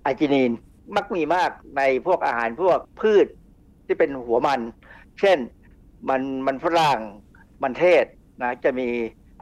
[0.07, 0.51] อาร์จินีน
[0.97, 3.27] มักมีมากในพวกอาหารพวกพืช
[3.87, 4.61] ที่เป็นหัวมัน
[5.21, 5.39] เช่น
[6.09, 7.01] มันมันฝรั่ง
[7.63, 8.05] มันเทศ
[8.43, 8.89] นะจะมี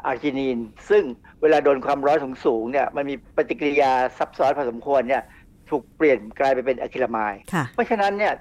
[0.06, 0.58] อาร์จินีน
[0.90, 1.04] ซึ่ง
[1.42, 5.22] เวลาโดนความร้อนสูงสูงๆเนี่ยมันมีปฏิกิริยาซับซ้อนพอสมควรเนี่ย
[5.70, 8.32] ถูกเปลี่ยนกลายไปเป็นอะคริลาไมด์ค่ะเพราะฉะนั้นเนี่ย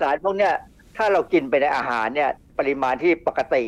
[0.00, 0.52] สารพวกเนี้ย
[0.96, 3.64] ถ้าเรากินไปในอาหารเนี่ยปริมาณที่ปกติ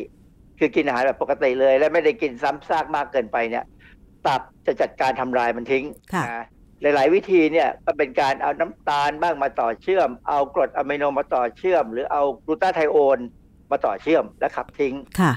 [0.59, 3.65] คือกินอาหารแบบปกติเลย และไม่ได้กินซ้ำซากมากเกินไปเนี่ย
[4.27, 6.45] ตับจะจัดการทำลายมันทิ้งค่ะนะ
[6.81, 13.19] หลาย ๆ วิธีเนี่ยก็เป็นการเอาน้ำตาลบ้างมาต่อเชื่อม เอากรดอะมิโนมาต่อเชื่อม หรือเอากลูตาไทโอน
[13.71, 15.33] มาต่อเชื่อมและขับทิ้งค่ะ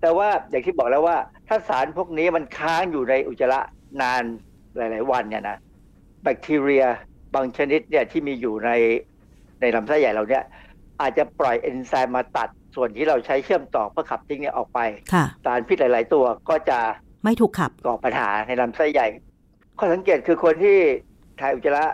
[0.00, 1.16] แต่ว่าอย่างที่บอกแล้วว่า
[1.48, 3.60] ถ้าสารพวกนี้มันค้างอยู่ในอุจจาระ
[4.00, 4.22] นาน
[4.76, 5.56] หลาย ๆ วันเนี่ยนะ
[6.22, 6.84] แบคทีเรีย
[7.34, 8.70] บางชนิดเนี่ยที่มีอยู่ใน
[9.60, 10.44] ในลำไส้ใหญ่เราเนี่ย
[11.00, 14.80] อาจจะปล่อยเอนไซม์มาตัดส่วนที่เราใช้เชื่อมต่อเพื่อขับทิ้งเนี่ยออกไป
[15.12, 16.78] ค่ะสารพิษหลาย ๆ ตัวก็จะ
[17.24, 19.06] ไม่ถูกขับก่อปัญหาในลำไส้ใหญ่
[19.78, 20.78] ข้อสังเกตคือคนที่
[21.40, 21.84] ถ่ายอุจจาระ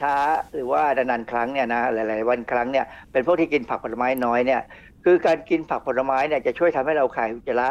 [0.00, 0.14] ช้า
[0.54, 4.60] หรือว่านานๆครั้งเนี่ยนะหลาย ๆ วันครั้งเนี่ยเป็นพวกที่กินผักผลไม้น้อยเนี่ย
[5.04, 7.68] คือการกินผักผลไม้เนี่ยจะช่วยทำให้เราคายอุจจาระ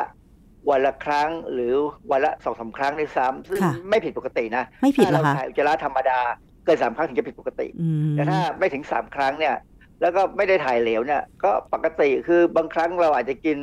[0.69, 1.73] วันละครั้งหรือ
[2.11, 6.19] วันละสองสาครั้งด้วยซ้ำซึ่งค่ะไม่ผิดปกตินะไม่ผิดถ้าเหรอเราคะถ่ายอุจจาระธรรมดา
[6.65, 9.55] เกินสามครั้งถึงจะผิดปกติอืมแต่ถ้าไม่ถึงสามครั้งเนี่ย
[10.01, 13.57] แล้วก็ไม่ได้ถ่ายเหลวเนี่ยก็ปกติคือบางครั้งเราอาจจะกิน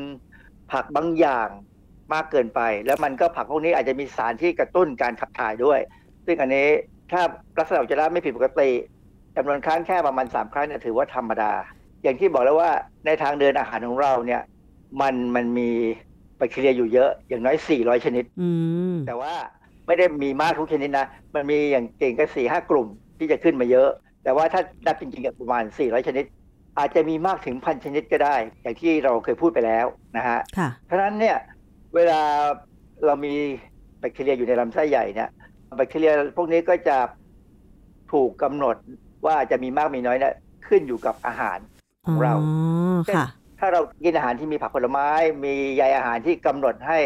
[0.73, 1.49] ผักบางอย่าง
[2.15, 5.81] มากเกินไป แล้วมันก็ผักพวกนี้อาจจะมีสารที่กระตุ้นการขับถ่ายด้วย
[6.27, 6.69] ซึ่งอันนี้
[7.13, 7.23] ถ้า
[7.59, 8.71] ลักษณะอุจจาระไม่ผิดปกติ
[9.37, 11.53] จำนวนครั้งแค่ประมาณสามครั้งเนี่ยถือว่าธรรมดา
[12.03, 12.71] อย่างที่บอกแล้วว่า
[13.07, 14.43] ในทางเดินอาหารของเราเนี่ย
[15.01, 15.71] มันมันมี
[16.37, 18.49] แบคทีเรียอยู่เยอะ อย่างน้อย400ชนิดอื
[18.93, 19.35] มแต่ว่า
[19.87, 22.89] ไม่ได้มีมากทุกชนิดนะ มันมีอย่างเก่งก็สี่ห้ากลุ่ม
[23.19, 23.89] ที่จะขึ้นมาเยอะ
[24.25, 26.25] แต่ว่าถ้านับจริงๆก็ประมาณ400ชนิด
[26.79, 29.87] อาจจะมีมากถึงพันชนิดก็ได้ อย่างที่เราเคยพูดไปแล้ว
[30.17, 31.37] นะฮะค่ะเพราะฉะนั้นเนี่ย
[31.95, 32.21] เวลา
[33.07, 33.35] เรามี
[34.01, 35.31] แบคทีเรียอยู่ในลำไส้ใหญ่เนี่ย
[35.77, 36.97] แบคทีเรียพวกนี้ก็จะ
[38.13, 38.77] ถูกกำหนด
[39.27, 40.35] ว่าจะมีมากมีน้อยเนี่ย
[40.67, 41.59] ขึ้นอยู่กับอาหาร
[42.05, 42.53] ของเราอ๋
[42.97, 43.27] อค่ะ
[43.59, 45.09] ถ้าเรากินอาหารที่มีผักผลไม้
[45.45, 46.99] มีใยอาหารที่กำหนดให้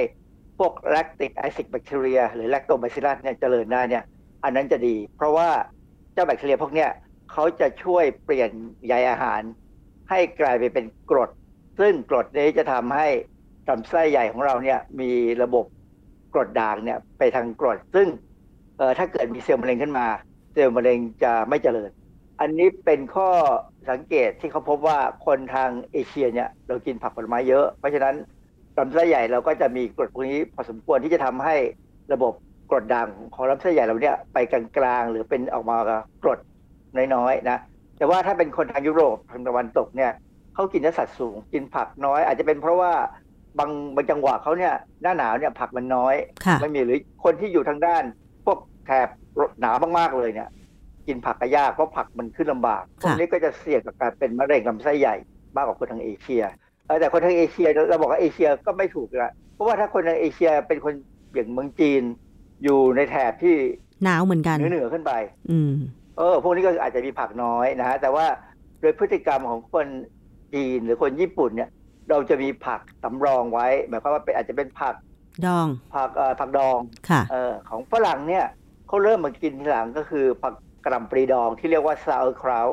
[0.59, 4.05] พวกแลคติกแอซิดแบคทีเรีย หรือแลคโตบาซิลัสเนี่ยเจริญได้เนี่ย
[4.45, 5.49] อันนั้นจะดี เพราะว่า
[6.13, 6.91] เจ้าแบคทีเรียพวกเนี้ย
[7.33, 8.51] เขาจะช่วยเปลี่ยน
[8.87, 9.41] ใยอาหาร
[10.11, 11.31] ให้กลายไปเป็นกรด
[11.79, 13.09] ซึ่งกรดนี้จะทำให้
[13.69, 15.11] ลำไส้ใหญ่ของเราเนี่ยมี
[15.43, 15.65] ระบบ
[16.35, 18.09] กรดด่างเนี่ยไปทางกรดซึ่ง
[18.79, 20.07] เออถ้าเกิดมีเซลล์มะเร็งขึ้นมา
[20.53, 21.91] เซลล์มะเร็งจะไม่เจริญ
[22.41, 23.29] อันนี้เป็นข้อ
[23.91, 28.15] สังเกตที่เขาพบว่าคนทางเอเชียเนี่ยเรากินผักผลไม้เยอะ เพราะฉะนั้น
[28.79, 31.57] ลำไส้ใหญ่เราก็จะมีกรดพวกนี้พอสมควรที่จะทำให้
[32.13, 32.33] ระบบ
[32.71, 35.77] กรดด่างของลำไส้ใหญ่เราเนี่ยไปกลางๆหรือเป็นออกมา
[36.23, 36.39] กรด
[37.15, 37.59] น้อยๆนะ
[37.99, 40.13] แต่ว่าถ้าเป็นคนทางยุโรปทางตะวันตกเนี่ย
[40.55, 42.93] เขากินเนื้อสัตว์สูง กินผักน้อย อาจจะเป็นเพราะว่า
[43.59, 48.03] บางบางจังหวะเขาเนี่ยหน้าหนาวเนี่ยผักมันน้อยค่ะไม่มีหรือคนที่อยู่ทางด้าน
[48.45, 49.09] พวกแถบ
[49.61, 50.49] หนาวมากๆเลยเนี่ย
[51.07, 55.17] กินผักก็ยากเพราะผักมันขึ้นลำบากพวกนี้ก็จะเสี่ยงกับการเป็นมะเร็งลำไส้ใหญ่
[55.57, 56.43] มากกว่าคนทางเอเชีย
[56.87, 60.93] เออแต่คนทางเอเชียเราบอกว่าเอเชียก็ไม่ถูกละเพราะว่าถ้าคนทางเอเชียเป็นคน
[61.35, 62.03] อย่างเมืองจีน
[62.65, 63.55] อยู่ในแถบที่
[64.05, 65.13] หนาวเหมือนกันเหนือเหนือๆขึ้นไป
[65.51, 65.73] อืม
[66.19, 68.27] เออ พวกนี้ก็อาจจะมีผักน้อยนะฮะแต่ว่า
[68.81, 69.87] โดยพฤติกรรมของคน
[70.55, 71.71] จีนหรือคนญี่ปุ่นเนี่ย
[72.11, 74.95] เราจะมีผักสำรองไว้ หมายความว่าเป็นอาจจะเป็นผัก
[75.47, 76.79] ดอง ผักเอ่อผักดอง
[77.11, 78.45] ค่ะเออของฝรั่งเนี่ย
[78.89, 80.55] เขาเริ่มมากินทีหลังก็คือผัก
[80.85, 82.73] กระหล่ำปลีดองที่เรียกว่า sauerkraut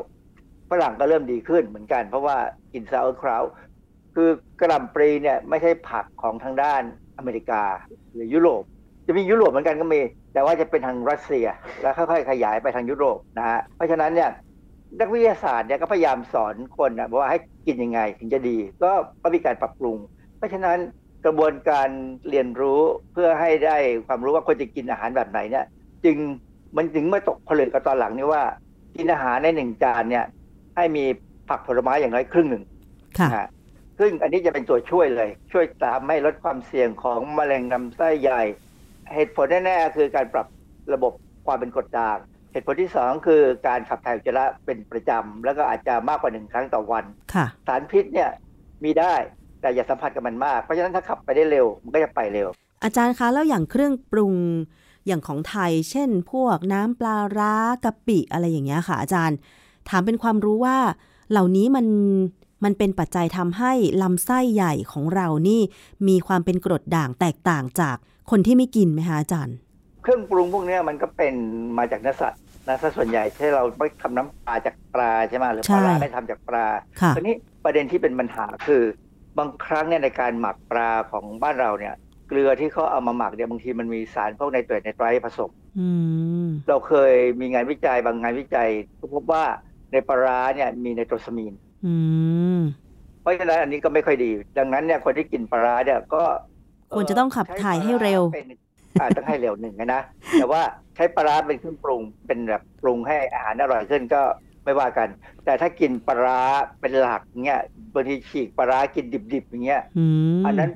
[0.71, 2.37] ฝรั่งก็เริ่มดีขึ้นเหมือนกัน เพราะว่า
[2.73, 3.47] กิน sauerkraut
[4.15, 4.29] คือ
[4.59, 6.81] กระหล่ำปลีเนี่ยไม่ใช่ผักของทางด้าน
[7.17, 7.63] อเมริกา
[8.13, 8.63] หรือยุโรป
[9.07, 10.01] จะมียุโรปเหมือนกันก็มี
[10.33, 11.47] แต่ว่าจะเป็นทางรัสเซีย
[11.81, 14.29] แล้วค่อยๆขยายไปทางยุโรปนะฮะเพราะฉะนั้นเนี่ย
[14.99, 18.91] นักวิทยาศาสตร์เนี่ยก็พยายามสอนคนนะว่าให้ กินยังไงถึงจะดีก็
[19.21, 19.97] ก็มีการปรับปรุง
[20.37, 20.77] เพราะฉะนั้น
[21.25, 21.89] กระบวนการ
[22.29, 25.65] เรียนรู้เพื่อให้ได้ความรู้ว่าควรจะกินอาหารแบบไหนเนี่ย
[26.05, 26.17] จึง
[26.75, 28.43] มันถึงมาตกผลึกกับตอนหลังนี่ว่า
[28.95, 30.25] กินอาหารในหนึ่งจานเนี่ย
[30.75, 31.05] ให้มี
[31.49, 32.63] ผักผลไม้อย่างน้อยครึ่งหนึ่ง
[33.19, 33.47] ค่ะนะฮะ
[33.99, 38.41] ซึ่งอันนี้จะเป็นตัวช่วยเลย ช่วยตามให้ลดความเสี่ยงของมะเร็งลำไส้ใหญ่
[39.13, 40.47] เหตุผลแน่ๆคือการปรับ
[40.93, 41.13] ระบบ
[41.45, 42.17] ความเป็นกรดด่าง
[42.53, 48.29] เหตุผลที่สองคือการขับถ่ายอุจจาระเป็นประจำ แล้วก็อาจจะมากกว่าหนึ่งครั้งต่อวันค่ะสารพิษเนี่ย
[48.83, 49.13] มีได้
[49.61, 52.47] แต่อย่าสัมผัสกับมันมาก เพราะฉะนั้นถ้าขับไปได้เร็ว มันก็จะไปเร็ว
[52.83, 54.33] อาจารย์คะ แล้วอย่างเครื่องปรุง
[55.07, 59.37] อย่างของไทย เช่น พวกน้ำปลาร้ากะปิอะไรอย่างเงี้ยค่ะ อาจารย์
[59.89, 60.77] ถามเป็นความรู้ว่า
[61.31, 61.87] เหล่านี้มัน
[62.63, 65.61] มันเป็นปัจจัยทำให้ลำไส้ใหญ่ของเรานี่
[66.07, 67.95] มีความเป็นกรดด่างแตกต่างจาก
[68.31, 69.55] คนที่ไม่กินไหมคะอาจารย์
[70.03, 71.33] เครื่องปรุงพวกเนี้ยมันก็เป็น
[71.77, 76.65] มาจากเนื้อสัตว์ นะซะส่วนใหญ่ที่เราไม่ทำน้ำปลาจากปลาใช่ไหมหรือปลาร้าใช่ไม่ทำจากปลา
[77.01, 78.83] ค่ะ ทีนี้ประเด็นที่เป็นปัญหาคือ
[79.37, 81.93] บางครั้งเนี่ยในการหมักปลาของบ้านเราเนี่ย
[82.27, 85.89] เกลือที่เขาเอามาหมักเนี่ยบางทีมันมีสารพวกไนเตรตไนไตรท์ผสม อื
[86.45, 88.69] ม เราเคยมีงานวิจัยบางงานวิจัย
[89.15, 89.43] พบว่า
[89.91, 91.53] ในปลาร้าเนี่ยมีไนโตรซามีน
[91.85, 91.93] อื
[92.57, 92.61] ม
[93.21, 96.23] เพราะฉะนั้นอันนี้ก็ไม่ค่อยดี ดังนั้นเนี่ยคนที่กินปลาร้าเนี่ยก็
[96.95, 98.62] ควรจะต้องขับถ่ายให้เร็ว ใช้ปลาาเป็น
[98.99, 100.01] อ่าต้องให้เร็วหนึ่งนะ
[100.39, 100.61] แต่ว่า
[100.95, 104.21] ใช้ปลาร้าเป็นเครื่องปรุงเป็นแบบปรุงให้อาหารอร่อยขึ้นก็
[104.63, 105.07] ไม่ว่ากัน
[105.45, 106.39] แต่ถ้ากินปลาร้า
[106.79, 107.61] เป็นหลักเนี่ย
[107.93, 110.05] บางทีฉีกปลาร้ากินดิบๆอย่างเงี้ยอื
[110.39, 110.71] มอันนั้น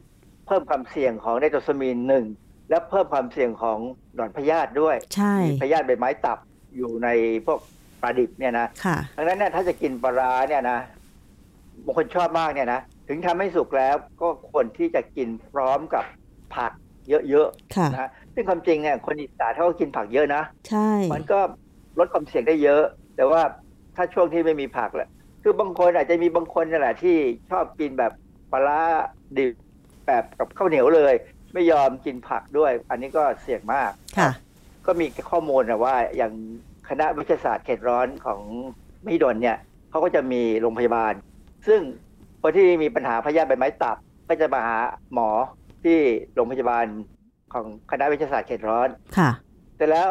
[0.45, 2.25] เพิ่มความเสี่ยงของไนโตรซามีนหนึ่ง
[2.69, 3.79] และเพิ่มความเสี่ยงของ
[4.15, 6.39] หนอนพยาธิด้วยใช่มีพยาธิใบไม้ตับ
[6.75, 7.07] อยู่ใน
[7.45, 7.59] พวก
[8.01, 10.79] ปลาดิบเนี่ยนะค่ะดังนั้นเนี่ยถ้าจะกินปลาร้าเนี่ยนะ
[11.85, 16.05] บางคนชอบมากเนี่ยนะถึงทำให้สุกแล้วก็ควรที่จะกินพร้อมกับ
[16.55, 16.71] ผัก
[17.09, 21.39] เยอะค่ะๆนะฮะซึ่งความจริงเนี่ยคนอีสานเขาก็กินผักเยอะนะใช่มันก็
[21.99, 22.83] ลดความเสี่ยงได้เยอะ
[23.15, 23.41] แต่ว่า
[23.95, 25.09] ถ้าช่วงที่ไม่มีผักแหละ
[25.43, 27.17] คือบางคนอาจจะมีบางคนนี่แหละที่
[27.49, 28.11] ชอบกินแบบ
[28.51, 28.81] ปลาร้า
[29.37, 29.51] ดิบ
[30.05, 31.13] แบบกับข้าวเหนียวเลย
[31.53, 34.29] ไม่ยอมกินผักด้วย อันนี้ก็เสี่ยงมากค่ะ
[34.85, 36.33] ก็มีข้อมูลนะว่าอย่าง
[36.89, 38.41] คณะวิทยาศาสตร์เขตร้อนของ
[39.05, 39.57] มหิดลเนี่ย
[39.89, 41.13] เขาก็จะมีโรงพยาบาล
[41.67, 41.81] ซึ่ง
[42.41, 43.97] คนที่มีปัญหาพยาธิใบไม้ตับ
[44.27, 44.77] ก็จะมาหา
[45.13, 45.29] หมอ
[45.87, 45.99] ที่
[46.33, 46.85] โรงพยาบาล
[47.53, 49.29] ของคณะวิทยาศาสตร์เขตร้อน ค่ะ
[49.77, 50.07] แต่แล้ว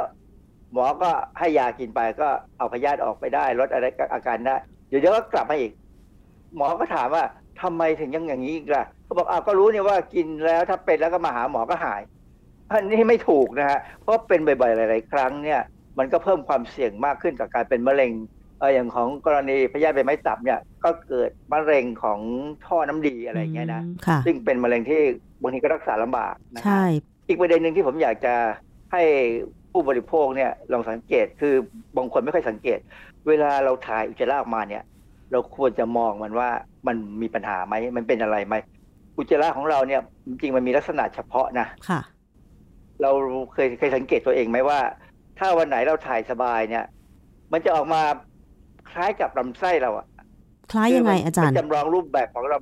[0.72, 4.57] หมอก็ให้ยากินไปก็เอาพยาธิออกไปได้ลดอะไรอาการได้
[4.89, 5.72] เดี๋ยวเดี๋ยวก็กลับมาอีก
[6.57, 7.24] หมอก็ถามว่า
[7.62, 12.03] ทำไมถึงยังอย่างนี้อีกล่ะก็บอกอ้าวก็รู้เนี่ยว่ากินแล้วถ้าเป็นแล้วก็มาหาหมอก็หาย
[12.72, 15.61] อันนี้ไม่ถูกนะฮะเพราะเป็นบ่อยๆหลาย ๆ ครั้งเนี่ย
[15.99, 18.12] มันก็เพิ่มความเสี่ยงมากขึ้นกับการเป็นมะเร็ง
[18.61, 22.20] เอออย่างของกรณีพยาธิใบไม้ตับเนี่ยก็เกิดมะเร็งของ
[22.66, 25.00] ท่อน้ำดีอะไรอย่างเงี้ยนะค่ะซึ่งเป็นมะเร็งที่
[25.40, 26.84] บางทีก็รักษาลำบากนะฮะใช่
[27.28, 28.34] อีกประเด็นหนึ่งที่ผมอยากจะ
[28.92, 29.02] ให้
[29.72, 31.54] ผู้บริโภคเนี่ยลองสังเกตคือ
[31.96, 32.78] บางคนไม่ค่อยสังเกต
[33.28, 34.82] เวลาเราถ่ายอุจจาระออกมาเนี่ย
[35.32, 36.50] เราควรจะมองมันว่า
[36.86, 38.54] มันมีปัญหาไหมมันเป็นอะไรไหม
[39.18, 42.00] อุจจาระของเราเนี่ยจริงๆมันมีลักษณะเฉพาะนะค่ะ
[43.02, 43.11] เรา
[43.52, 44.80] เคยเคยสังเกตตัวเองไหมว่า
[45.38, 46.84] ถ้าวันไหนเราถ่ายสบายเนี่ย
[47.52, 48.02] มันจะออกมา
[48.91, 50.07] คล้ายกับลำไส้เราอะ
[50.72, 52.59] คล้ายยังไงอาจารย์มันจำลองรูปแบบของเรา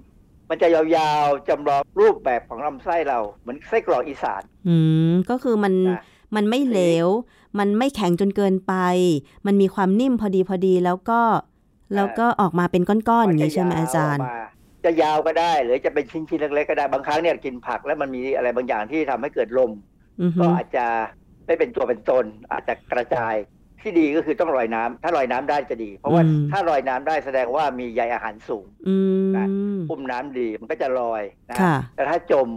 [0.51, 0.83] มันจะยา
[1.25, 4.77] วๆจำลองรูปแบบของลำไส้เราเหมือนไส้กรอกอีสาน อื
[5.11, 6.03] มก็คือมันนะ
[6.37, 7.09] มันไม่เหลว
[7.59, 8.75] มันไม่แข็งจนเกินไป
[9.47, 11.21] มันมีความนิ่มพอดีพอดีแล้วก็
[11.95, 14.45] แล้วก็ออกมาเป็นก้อนๆอย่างนี้ใช่ไหมอาจารย์มันจะวก
[14.83, 19.71] มจะยาวก็ได้ หรือจะเป็นชิ้นๆเล็กๆก็ได้บางครั้งเนี่ยกินผักแล้วมันมีอะไรบางอย่างที่ทำให้เกิดลม
[20.23, 20.87] อือฮึก็อาจจะ
[21.47, 23.35] ไม่เป็นตัวเป็นตนอาจจะกระจาย
[23.85, 29.47] ที่ดีก็คือต้องลอยน้ำถ้าลอยน้ำได้จะดี เพราะว่าถ้าลอยน้ำได้แสดงว่ามีใยอาหารสูงอืมนะ
[29.91, 32.49] อุ้มน้ำดีมันก็จะลอยนะค่ะแต่ถ้าจม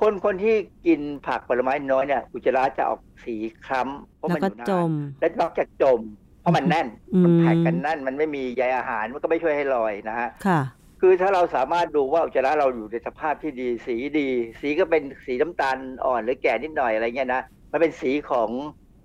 [0.00, 0.54] คนคนที่
[0.86, 3.36] กินผักผลไม้น้อยเนี่ยอุจจาระจะออกสี
[3.66, 4.90] คล้ำเพราะแล้วมันก็อยู่นานจม
[5.20, 6.00] และนอกจากจม
[6.40, 10.60] เพราะมันแน่นอืมมันแพ็กกันแน่น มันไม่มีใยอาหารมันก็ไม่ช่วยให้ลอยนะฮะค่ะ
[11.00, 14.28] คือถ้าเราสามารถดูว่าอุจจาระเราอยู่ในสภาพที่ดี สีดี
[14.60, 17.42] สีก็เป็นสีน้ำตาลอ่อนหรือแก่นิดหน่อยอะไรเงี้ยนะ
[17.72, 18.50] มันเป็นสีของ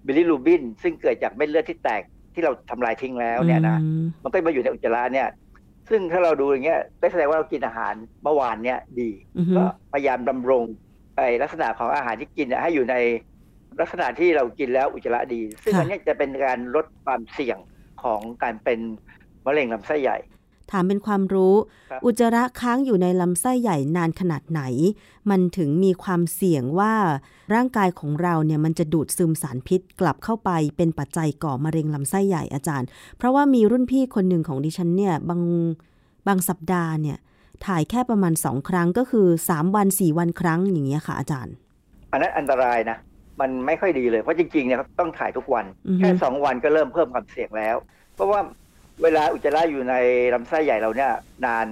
[0.05, 2.01] บิลิรูบิน ซึ่งเกิดจากเม็ดเลือดที่แตก
[2.33, 5.27] ที่เราทำลายทิ้งแล้วเนี่ยนะอืมมันก็มาอยู่ในอุจจาระเนี่ย
[5.89, 7.93] ซึ่งถ้าเราดูอย่างเงี้ยก็แสดงว่าเรากินอาหาร
[8.23, 10.63] เมื่อวานเนี่ยดีอือฮึก็พยายามดำรง
[11.15, 12.95] ไอ้ลักษณะของอาหารที่กินเนี่ยให้อยู่ใน
[13.81, 17.57] ลักษณะที่เรากินแล้วอุจจาระดี ซึ่งค่ะอันเนี้ยจะเป็นการลดความเสี่ยง
[18.03, 18.79] ของการเป็น
[19.45, 20.17] มะเร็งลำไส้ใหญ่
[20.71, 21.55] ถามเป็นความรู้
[21.91, 24.61] ครับอุจจาระค้างอยู่ในลำไส้ใหญ่นานขนาดไหน
[25.29, 26.93] มันถึงมีความเสี่ยงว่า
[27.53, 35.41] ร่างกายของเราเนี่ยมันจะดูดซึมสารพิษกลับเข้าไปเป็นปัจจัยก่อมะเร็งลำไส้ใหญ่อาจารย์ เพราะว่ามีรุ่นพี่คนหนึ่งของดิฉันเนี่ยบาง
[36.27, 37.17] บางสัปดาห์เนี่ย
[37.65, 41.53] ถ่ายแค่ประมาณสองครั้งก็คือ3วัน4วันครั้งอย่างเงี้ยค่ะอาจารย์
[42.11, 42.97] อันนั้นอันตรายนะ
[43.41, 47.75] มันไม่ค่อยดีเลยเพราะจริงๆเนี่ยต้องถ่ายทุกวันอือฮึแค่สองวันก็เริ่มเพิ่มความเสี่ยงแล้ว
[48.15, 48.39] เพราะว่า
[49.03, 49.95] เวลาอุจจาระอยู่ใน
[50.33, 51.11] ลำไส้ใหญ่เราเนี่ย
[51.45, 51.67] นาน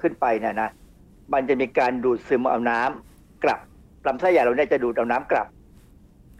[0.00, 0.70] ขึ้นไปเนี่ยนะ
[1.32, 3.58] มันจะมีการดูดซึมเอาน้ำกลับ
[4.06, 5.46] ลำไส้ใหญ่เราเนี่ยจะดูดเอาน้ำกลับ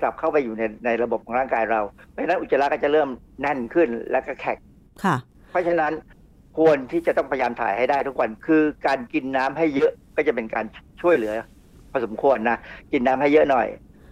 [0.01, 1.81] กลับเข้าไปอยู่ในในระบบของร่างกายเรา
[2.11, 3.09] เพราะฉะนั้นอุจจาระก็จะเริ่ม
[3.41, 4.59] แน่นขึ้นแล้วก็แข็ง
[5.05, 5.17] ค่ะ
[5.51, 5.93] เพราะฉะนั้น
[6.59, 10.65] ควรที่จะต้องพยายามถ่ายให้ได้ทุกวันคือการกินน้ำให้เยอะก็จะเป็นการ
[11.03, 11.35] ช่วยเหลือ
[11.91, 12.57] พอสมควรนะ
[12.93, 13.67] กินน้ำให้เยอะหน่อย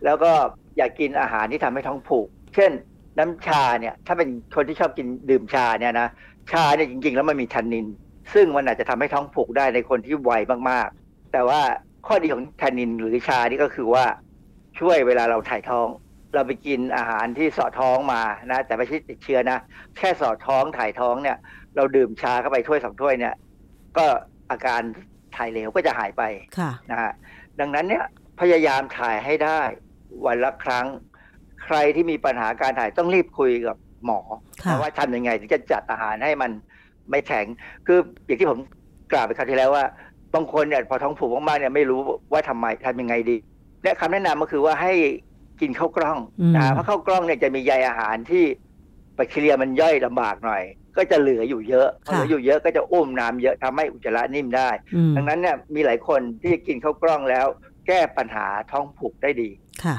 [0.05, 0.33] แล้วก็
[0.77, 2.71] อย่ากกินอาหารที่ทำให้ท้องผูก เช่น
[3.19, 6.09] น้ำชาเนี่ยถ้าเป็นคนที่ชอบกินดื่มชาเนี่ยนะ
[6.53, 7.87] ชาเนี่ยจริงๆ แล้วมันมีแทนนิน
[8.35, 11.61] ซึ่งมันอาจจะทำให้ท้องผูกได้ในคนที่วัยมากๆ แต่ว่า
[12.07, 14.05] ข้อดีของแทนนินหรือชานี่ก็คือว่า
[14.81, 15.89] ช่วยเวลาเราถ่ายท้อง
[16.35, 19.59] เราไปกินอาหารที่สอดท้องมานะแต่ไม่ใช่ติดเชื้อนะ
[19.99, 21.37] แค่สอดท้องถ่ายท้องเนี่ย
[21.77, 23.35] เราดื่มชาเข้าไปถ้วยสองถ้วยเนี่ย
[23.97, 24.07] ก็
[24.51, 24.83] อาการ
[25.37, 26.23] ถ่ายเหลวก็จะหายไป
[26.59, 27.13] ค่ะนะฮะ
[27.61, 28.05] ดังนั้นเนี่ย
[28.41, 29.61] พยายามถ่ายให้ได้
[30.27, 30.87] วันละครั้ง
[31.65, 34.21] ใครที่มีปัญหาการถ่ายต้องรีบคุยกับหมอ
[34.65, 36.51] ค่ะนะว่าทำยังไงถึงจะจัดอาหารให้มัน
[37.11, 37.47] ไม่แข็ง
[37.87, 38.59] คืออย่างที่ผม
[39.13, 39.85] กล่าวไปคราวที่แล้วว่า
[40.35, 42.01] บางคนเนี่ยพอท้องผูกมากๆเนี่ยไม่รู้
[42.33, 43.37] ว่าทำไมทำยังไงดี
[43.83, 44.93] และคำแนะนำก็คือว่าให้
[45.61, 48.45] กินข้าวกล้องอืมนะฮะเพราะข้าวกล้องเนี่ยจะมีใยอาหารที่
[49.15, 50.63] แบคทีเรียมันย่อยลำบากหน่อย
[50.97, 57.47] ก็จะเหลืออยู่เยอะพอเหลืออยู่เยอะก็จะอุ้มน้ำเยอะทำให้อุจจาระนิ่มได้อืมดังนั้นเนี่ยมีหลายคนที่กินข้าวกล้องแล้ว
[57.87, 59.51] แก้ปัญหาท้องผูกได้ดี
[59.85, 59.97] ค่ะ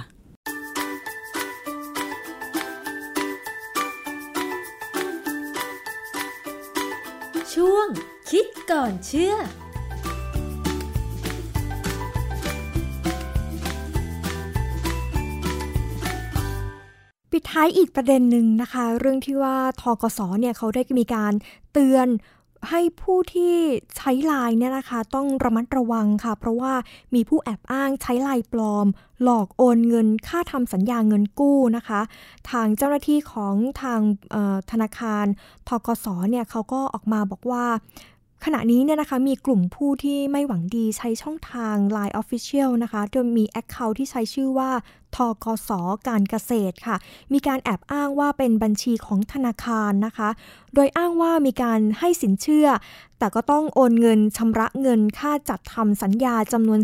[7.61, 7.87] ช่วง
[8.29, 9.35] คิดก่อนเชื่อ
[17.31, 21.33] ปิดท้ายอีกประเด็นหนึ่งนะคะ เรื่องที่ว่าทกศเนี่ยเขาได้มีการ
[21.73, 22.07] เตือน
[22.69, 23.55] ให้ผู้ที่
[23.97, 26.73] ใช้ไลน์เนี่ยนะคะ ต้องระมัดระวังค่ะ เพราะว่า
[27.15, 28.87] มีผู้แอบอ้างใช้ไลน์ปลอม
[29.23, 32.01] หลอกโอนเงินค่าทำสัญญาเงินกู้นะคะ
[32.51, 33.99] ทางเจ้าหน้าที่ของทาง
[34.71, 35.25] ธนาคาร
[35.69, 37.65] ทกสเนี่ยเขาก็ออกมาบอกว่า
[38.43, 44.71] ขณะนี้เนี่ยนะคะมีกลุ่มผู้ที่ไม่หวังดีใช้ช่องทาง Line Official นะคะโดยมี Account ที่ใช้ชื่อว่า
[45.15, 45.69] ทกส
[46.07, 46.97] การเกษตรค่ะ
[47.33, 50.29] มีการแอบอ้างว่าเป็นบัญชีของธนาคารนะคะ
[50.73, 52.67] โดยอ้างว่ามีการให้สินเชื่อ
[53.19, 56.81] แต่ก็ต้องโอนเงินชำระเงินค่าจัดทำสัญญาจำนวน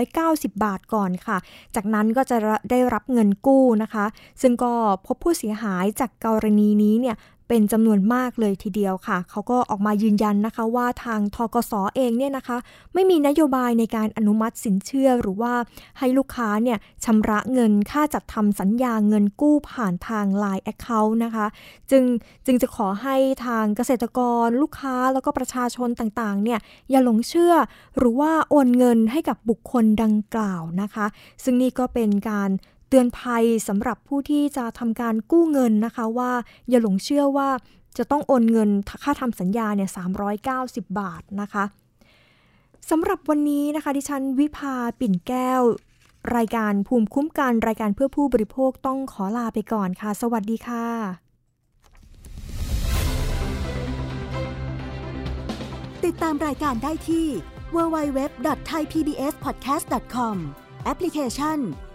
[0.00, 1.36] 390 บาทก่อนค่ะ
[1.74, 2.36] จากนั้นก็จะ
[2.70, 4.04] ได้รับเงินกู้นะคะ
[4.42, 4.72] ซึ่งก็
[5.06, 7.16] พบผู้เสียหายจากกรณีนี้เนี่ย
[7.48, 12.58] เป็นจำนวนมากเลยทีเดียวค่ะ เขาก็ออกมายืนยันนะคะว่าทางทกสเองเนี่ยนะคะ
[12.94, 15.54] ไม่มีนโยบายในการอนุมัติสินเชื่อหรือว่า
[15.98, 21.46] ให้ลูกค้าเนี่ยชำระเงินค่าจัดทำสัญญาเงินกู้ผ่านทาง Line Account นะคะ
[21.90, 22.04] จึง
[22.46, 23.16] จึงจะขอให้
[23.46, 26.58] ทางเกษตรกรลูกค้าแล้วก็ประชาชนต่างๆเนี่ย
[26.90, 27.54] อย่าหลงเชื่อ
[27.98, 31.06] หรือว่าโอนเงินให้กับบุคคลดังกล่าวนะคะ
[31.44, 32.50] ซึ่งนี่ก็เป็นการ
[32.94, 36.32] เตือนภัยสำหรับผู้ที่จะทำการกู้เงินนะคะว่า
[36.68, 37.48] อย่าหลงเชื่อว่า
[37.98, 38.70] จะต้องโอนเงิน
[39.02, 39.90] ค่าทำสัญญาเนี่ย
[40.42, 41.64] 390 บาทนะคะ
[42.90, 45.62] สำหรับวันนี้นะคะ ดิฉันวิภาปิ่นแก้ว
[46.36, 50.86] รายการภูมิคุ้มกันรายการเพื่อผู้บริโภคต้องขอลาไปก่อนค่ะ สวัสดีค่ะ
[56.04, 57.26] ติดตามรายการได้ที่
[57.74, 60.36] www.thaipbspodcast.com
[60.84, 61.60] แอปพลิเคชัน